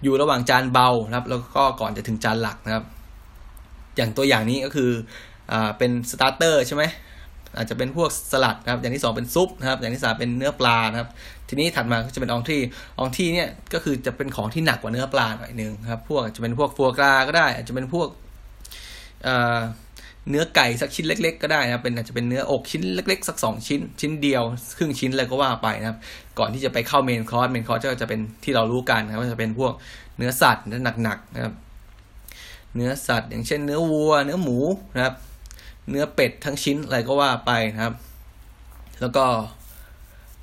[0.04, 2.84] อยู่ระหว่างจานเบานะครับ แล้วก็ก่อนจะถึงจานหลักนะครับ
[3.98, 4.90] อย่างตัวอย่างนี้ก็คือ
[5.52, 6.84] อ่าเป็นสตาร์เตอร์ใช่ไหม
[7.58, 11.10] อาจจะเป็นพวกสลัดนะครับ อย่างที่สองเป็นซุปนะครับ อย่างที่สามเป็นเนื้อปลานะครับ
[11.50, 12.60] ทีนี้ถัดมาก็จะเป็นองที่
[13.00, 18.08] องที่เนี่ยก็คือจะเป็นของที่หนักกว่าเนื้อปลาหน่อยนึงครับ พวกจะเป็นพวกฟัวกราก็ได้ อาจจะเป็นพวก
[20.30, 24.44] เนื้อไก่สักชิ้นเล็ก ๆ ก็ได้นะเป็นอาจจะเป็นเนื้ออกชิ้นเล็ก ๆ สักสองชิ้นชิ้นเดียว
[24.78, 25.98] ครึ่งชิ้นอะไรก็ว่าไปนะครับ
[26.40, 29.74] ก่อนที่จะไปเข้า main course main course ก็จะเป็นที่เรารู้กันนะครับจะเป็นพวก
[30.18, 31.54] เนื้อสัตว์เนื้อหนักๆนะครับ
[32.76, 34.58] เนื้อสัตว์ อย่างเช่น เนื้อวัว เนื้อหมู
[34.96, 35.16] นะครับ
[35.90, 37.96] เนื้อเป็ดทั้งชิ้นอะไรก็ว่าไปนะครับ
[39.02, 39.26] แล้วก็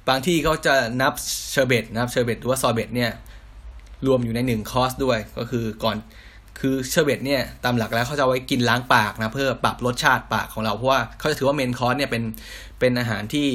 [0.09, 1.13] บางที่เขาจะนับ
[1.51, 3.11] เชอร์เบตนะครับเชอร์เบตหรือว่าซอเบตเนี่ย
[4.07, 5.97] รวมอยู่ในหนึ่งคอร์สด้วยก็คือก่อน
[6.59, 12.23] คือเชอร์เบตเนี่ยตามหลักแล้วเขาจะไว้กินล้างปากนะเพื่อปรับรสชาติปากของเราเพราะว่าเขาจะถือว่า main course เนี่ยเป็น
[12.81, 13.49] เป็นอาหารที่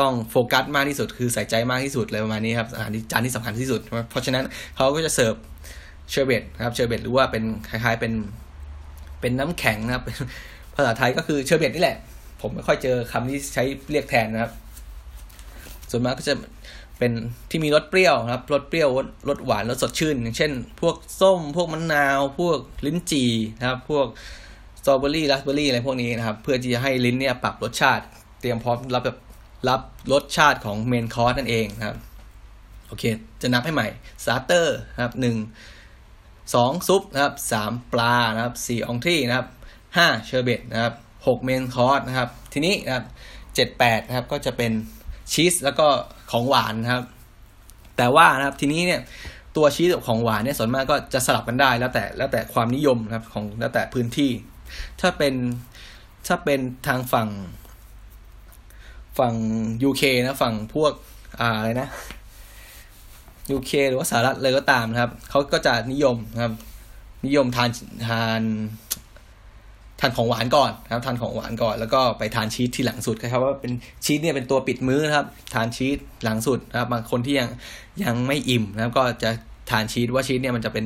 [0.00, 3.80] ต้องโฟกัสมากที่สุด คือใส่ใจมากที่สุดเลยประมาณนี้ครับอาหารจานที่สำคัญที่สุด
[4.10, 4.44] เพราะฉะนั้น
[4.76, 5.34] เขาก็จะเสิร์ฟ
[6.10, 8.12] เชอร์เบตนะครับเชอร์เบตหรือว่าเป็นคล้ายๆเป็น
[9.20, 10.04] เป็นน้ำแข็งนะครับ
[10.74, 11.96] ภาษาไทยก็คือเชอร์เบตนี่แหละ
[12.40, 14.52] ผมไม่ค่อยเจอคำที่ใช้เรียกแทนนะครับ
[15.90, 16.34] ส่วนมากก็จะ
[16.98, 17.12] เป็น
[17.50, 18.88] ที่มีรสเปรี้ยวครับรสเปรี้ยว
[19.28, 23.30] รสหวานรสสดชื่น อย่างเช่น พวกส้ม พวกมะนาว พวกลิ้นจี่
[23.60, 24.06] นะครับ พวก
[24.80, 28.04] สตรอเบอรี่ราสเบอรี่อะไรพวกนี้นะครับ เพื่อที่จะให้ลิ้นเนี่ยปรับรสชาติ
[28.40, 29.18] เตรียมพร้อมรับแบบ
[29.68, 29.80] รับ
[30.12, 31.96] รสชาติของ main course นั่นเองนะครับ
[32.88, 33.04] โอเค
[33.42, 33.88] จะนับให้ใหม่
[34.22, 35.36] starter นะครับหนึ่ง
[36.54, 39.48] สองซุปนะครับสามปลานะครับสี่ entrée นะครับ
[39.96, 40.94] ห้าเชอร์เบตนะครับ
[41.26, 43.04] หก main course นะครับ ทีนี้นะครับ
[43.54, 44.72] เจ็ดแปดนะครับก็จะเป็น
[45.32, 45.86] ชีสแล้วก็
[46.30, 47.04] ของหวานนะครับ
[47.96, 49.00] แต่ว่านะครับทีนี้เนี่ย
[49.56, 54.30] ตัวชีสกับของหวานเนี่ยส่วนมากก็จะสลับกันได้แล้วแต่แล้วแต่ความนิยมนะครับของแล้วแต่พื้นที่
[55.00, 55.34] ถ้าเป็น
[56.26, 57.28] ถ้าเป็นทางฝั่ง
[59.18, 59.34] ฝั่ง
[59.88, 60.92] UK นะฝั่งพวก
[61.40, 61.88] อ่าอะไรนะ
[63.56, 66.54] UK หรือว่าสหรัฐเลยก็ตามนะครับเขาก็จะนิยมนะครับ
[67.26, 67.70] นิยมทาน
[68.08, 68.42] ทาน
[70.00, 73.72] ทานของหวานก่อนนะครับทานของหวานก่อน แล้วก็ไปทานชีสที่หลังสุดครับว่าเป็น
[74.04, 77.48] ชีสเนี่ยเป็นตัวปิดมื้อนะครับ ทานชีสหลังสุดนะครับบางคนที่ยัง
[78.04, 79.30] ยังไม่อิ่มนะครับ ก็จะ
[79.70, 80.84] ทานชีสว่าชีสเนี่ยมันจะเป็น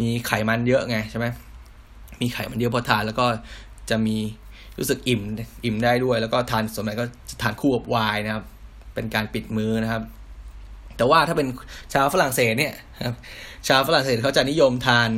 [0.00, 1.26] มีไขมันเยอะไงใช่ไหม
[2.20, 3.26] มีไขมันเยอะพอทานแล้วก็
[3.90, 4.16] จะมี
[4.78, 5.20] รู้สึกอิ่ม
[5.64, 8.44] อิ่มได้ด้วย แล้วก็ทานส่วนใหญ่ก็จะทานคู่กับไวน์นะครับ
[8.94, 10.02] เป็นการปิดมือนะครับ
[10.96, 11.48] แต่ว่าถ้าเป็น
[11.92, 12.74] ชาวฝรั่งเศสเนี่ย
[13.06, 13.16] ครับ
[13.68, 15.10] ชาวฝรั่งเศสเขาจะนิยมทาน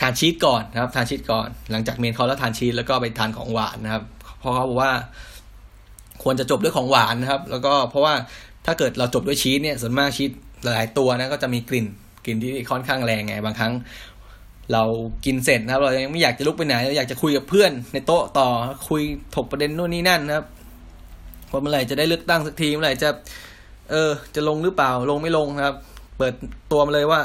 [0.00, 4.04] ทานชีสก่อนนะครับ ทานชีสก่อน หลังจากเมนคอร์สแล้วทานชีสแล้วก็ไปทานของหวานนะครับ
[4.38, 4.92] เพราะเขาบอกว่า
[6.22, 8.14] ควรจะจบด้วยของหวานนะครับ แล้วก็เพราะว่า
[8.66, 10.30] ถ้าเกิดเราจบด้วยชีสเนี่ยส่วนมากชีส
[10.64, 11.86] หลายตัวนะก็จะมีกลิ่น
[12.24, 13.72] กลิ่นที่ค่อนข้างแรงไงบางครั้ง
[14.72, 14.82] เรา
[15.24, 18.48] กินเสร็จนะครับ เรายังไม่อยากจะลุกไปไหนเราอยากจะคุยกับเพื่อนในโต๊ะต่อ
[18.88, 19.02] คุย
[19.34, 20.46] ถกประเด็นนู่นนี่นั่นนะครับ
[21.52, 23.08] ว่าเมื่อไหร่จะได้เลือกตั้งสักทีเมื่อไหร่จะ
[23.90, 25.76] เออ จะลงหรือเปล่าลงไม่ลงนะครับ
[26.18, 26.34] เปิด
[26.72, 27.20] ตัวมาเลยว่า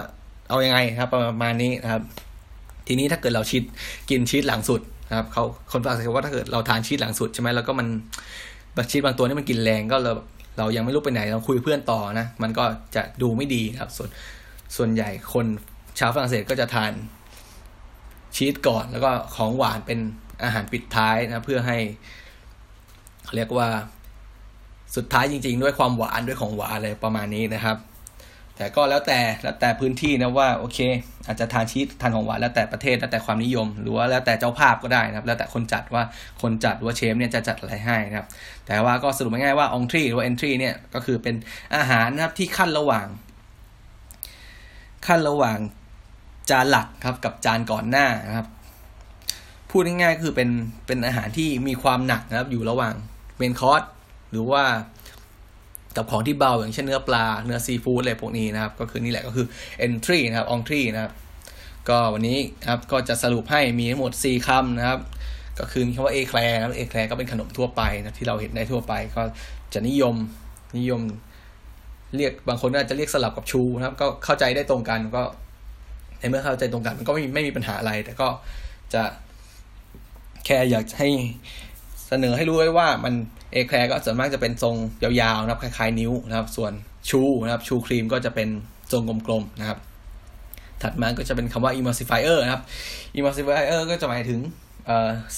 [0.49, 2.01] เอาอยัางไงครับ ประมาณนี้นะครับ
[2.87, 3.63] ทีนี้ถ้าเกิดเราชีส
[4.09, 7.87] กินชีสหลังสุดนะครับเขาคนฝรั่งเศสว่าถ้าเกิดเราทานชีสหลังสุดใช่ไหมแล้วก็มัน
[8.75, 10.13] บางชีสบางตัวนี่มันกินแรงก็เรา
[10.57, 12.63] เรายังไม่รู้ไปไหนเราคุยเพื่อนต่อนะ มันก็
[12.95, 14.09] จะดูไม่ดีครับ ส่วน
[14.75, 15.45] ส่วนใหญ่คน
[15.99, 16.91] ชาวฝรั่งเศสก็จะทาน
[18.35, 19.99] ชีสก่อน แล้วก็ของหวานเป็น
[20.43, 21.77] อาหารปิดท้ายนะ เพื่อให้
[23.35, 23.67] เรียกว่า
[24.95, 27.77] สุดท้ายจริง ๆ ด้วยความหวานด้วยของหวานอะไรประมาณนี้นะครับ
[28.57, 30.79] แต่ก็แล้วแต่แล้วแต่พื้นที่นะว่าโอเค
[31.27, 36.03] อาจจะทานชีสทานของหวานแล้วแต่ประเทศแล้วแต่ความนิยม หรือว่าแล้วแต่เจ้าภาพก็ได้นะครับ แล้วแต่คนจัดว่า
[36.41, 38.27] คนจัดว่าเชฟเนี่ยจะจัดอะไรให้นะครับ
[38.67, 41.35] แต่ว่าก็สรุปง่ายๆว่าองทรีหรือว่าเอนทรีเนี่ยก็คือเป็น
[41.75, 43.07] อาหารนะครับที่ขั้นระหว่าง
[45.07, 45.57] ขั้นระหว่าง
[46.49, 48.47] จานหลักครับกับจานก่อนหน้านะครับ
[49.69, 50.49] พูดง่ายๆคือเป็น
[50.87, 52.93] เป็นอาหารที่มีความหนักนะครับ อยู่ระหว่าง
[53.37, 53.83] เมนคอร์ส
[54.31, 54.63] หรือว่า
[55.95, 59.45] กับของที่เบาอย่างเช่นเนื้อปลาเนื้อซีฟู้ดอะไรพวกนี้นะครับ ก็คือนี่แหละก็คือ
[59.85, 61.13] entry นะครับ entry นะครับ
[61.89, 62.39] ก็วันนี้
[62.69, 64.99] ครับก็จะสรุปให้มีทั้งหมด 4คำนะครับ
[65.59, 69.21] ก็คือมีคำว่าเอแคลร์เอแคลร์ก็เป็นขนมทั่วไปนะที่เราเห็นได้ทั่วไป ก็
[69.73, 70.15] จะนิยม
[70.77, 71.01] นิยม
[72.15, 75.23] เรียกบางคนอาจจะเรียกสลับกับชูนะครับ ก็เข้าใจได้ตรงกันก็
[76.23, 78.27] ในเมื่อเข้าใจตรงกันมันก็ไม่ไม่มีปัญหาอะไร แต่ก็
[78.93, 79.03] จะ
[80.45, 81.09] แค่อยากให้
[82.07, 83.13] เสนอให้รู้ไว้ว่ามัน
[83.53, 86.71] เอแคลก็ส่วนมากจะเป็นทรงยาวๆนะครับคล้ายๆนิ้วนะครับ ส่วน
[87.09, 88.49] ชูนะครับชูครีมก็จะเป็น
[88.91, 89.79] ทรงกลมๆนะครับ
[90.81, 92.61] ถัดมาก็จะเป็นคำว่า emulsifier นะครับ
[93.15, 94.39] emulsifier ก็จะหมายถึง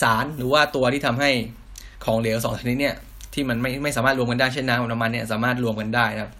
[0.01, 1.31] สารหรือว่าตัวที่ทำให้
[2.05, 2.95] ของเหลวสองชนิดเนี่ย
[3.33, 6.31] ที่มันไม่ไม่สามารถรวมกันได้เช่นน้ำกับน้ำมันเนี่ยสามารถรวมกันได้นะครับ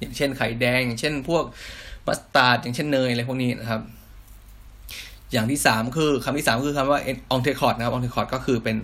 [0.00, 1.44] อย่างเช่นไข่แดงอย่างเช่นพวก
[2.08, 3.82] มัสตาร์ดอย่างเช่นเนยอะไรพวกนี้นะครับ
[5.32, 7.00] อย่างที่สามคือคำที่สามคือคำว่า
[7.32, 8.76] entrecôte นะครับ entrecôte ก็คือเป็น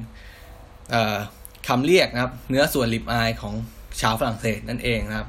[1.68, 3.54] คำเรียกนะครับ เนื้อส่วน ribeye ของ
[4.00, 5.28] ชาวฝรั่งเศสนั่นเองนะครับ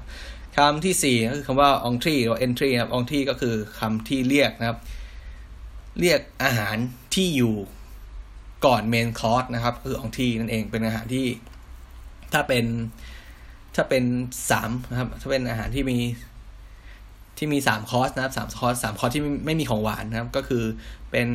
[0.56, 4.80] คำที่สี่ก็คือคำว่า entry หรือ entry นะครับ entry ก็คือคำที่เรียกนะครับ
[6.00, 6.76] เรียกอาหาร
[7.16, 7.56] ที่อยู่
[8.66, 11.26] ก่อน main course นะครับ คือ entry นั่นเองเป็นอาหารที่
[12.34, 12.66] ถ้าเป็น
[13.76, 14.04] ถ้าเป็น
[14.50, 15.98] สามนะครับ ถ้าเป็นอาหารที่มี
[17.38, 20.64] ที่มีสามคอร์สนะครับสามคอร์สสามคอร์สที่ไม่มีของหวานนะครับ ก็คือ
[21.12, 21.28] เป็น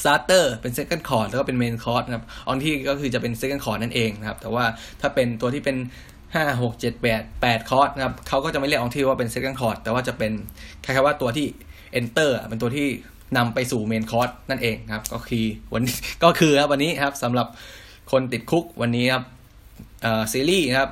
[0.00, 4.64] starter เป็น second course แล้วก็เป็น main course นะครับ entrée ก็คือจะเป็น second course นั่นเองนะครับ แต่ว่า
[5.00, 5.76] ถ้าเป็นตัวที่เป็น
[6.34, 10.32] ห้าหกเจ็ดแปดแปดคอร์สนะครับเขาก็จะไม่เรียก entrée ว่าเป็น second course แต่ว่าจะเป็น
[10.84, 11.46] คล้ายๆว่าตัวที่
[12.00, 12.86] enter เป็นตัวที่
[13.36, 15.82] นำไปสู่ main course นั่นเองครับ ก็คือวัน
[16.24, 17.46] ก็คือครับวันนี้ครับสำหรับ
[18.12, 19.24] คนติด Cook วันนี้ครับ
[20.32, 20.90] ซีรีส์นะครับ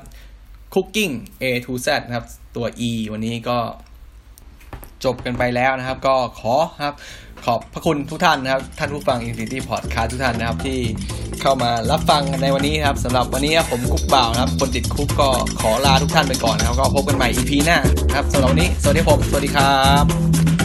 [0.74, 1.12] Cooking
[1.42, 2.26] A to Z นะครับ
[2.56, 3.58] ตัว E วันนี้ก็
[5.04, 6.94] จบกันไปแล้วนะครับ ก็ขอครับ
[7.46, 10.78] ขอบพระคุณทุกท่านนะครับ ท่านผู้ฟัง Infinity Podcast ทุกท่านนะครับที่
[11.40, 15.28] เข้ามารับฟังในวันนี้ครับสำหรับวันนี้ผมคุกบ่าวนะครับ คนติดคุกก็
[15.60, 17.78] ขอลาทุกท่านไปก่อนนะครับ ก็พบกันใหม่ EP หน้า
[18.14, 20.59] ครับสำหรับวันนี้ สวัสดีผม สวัสดีครับ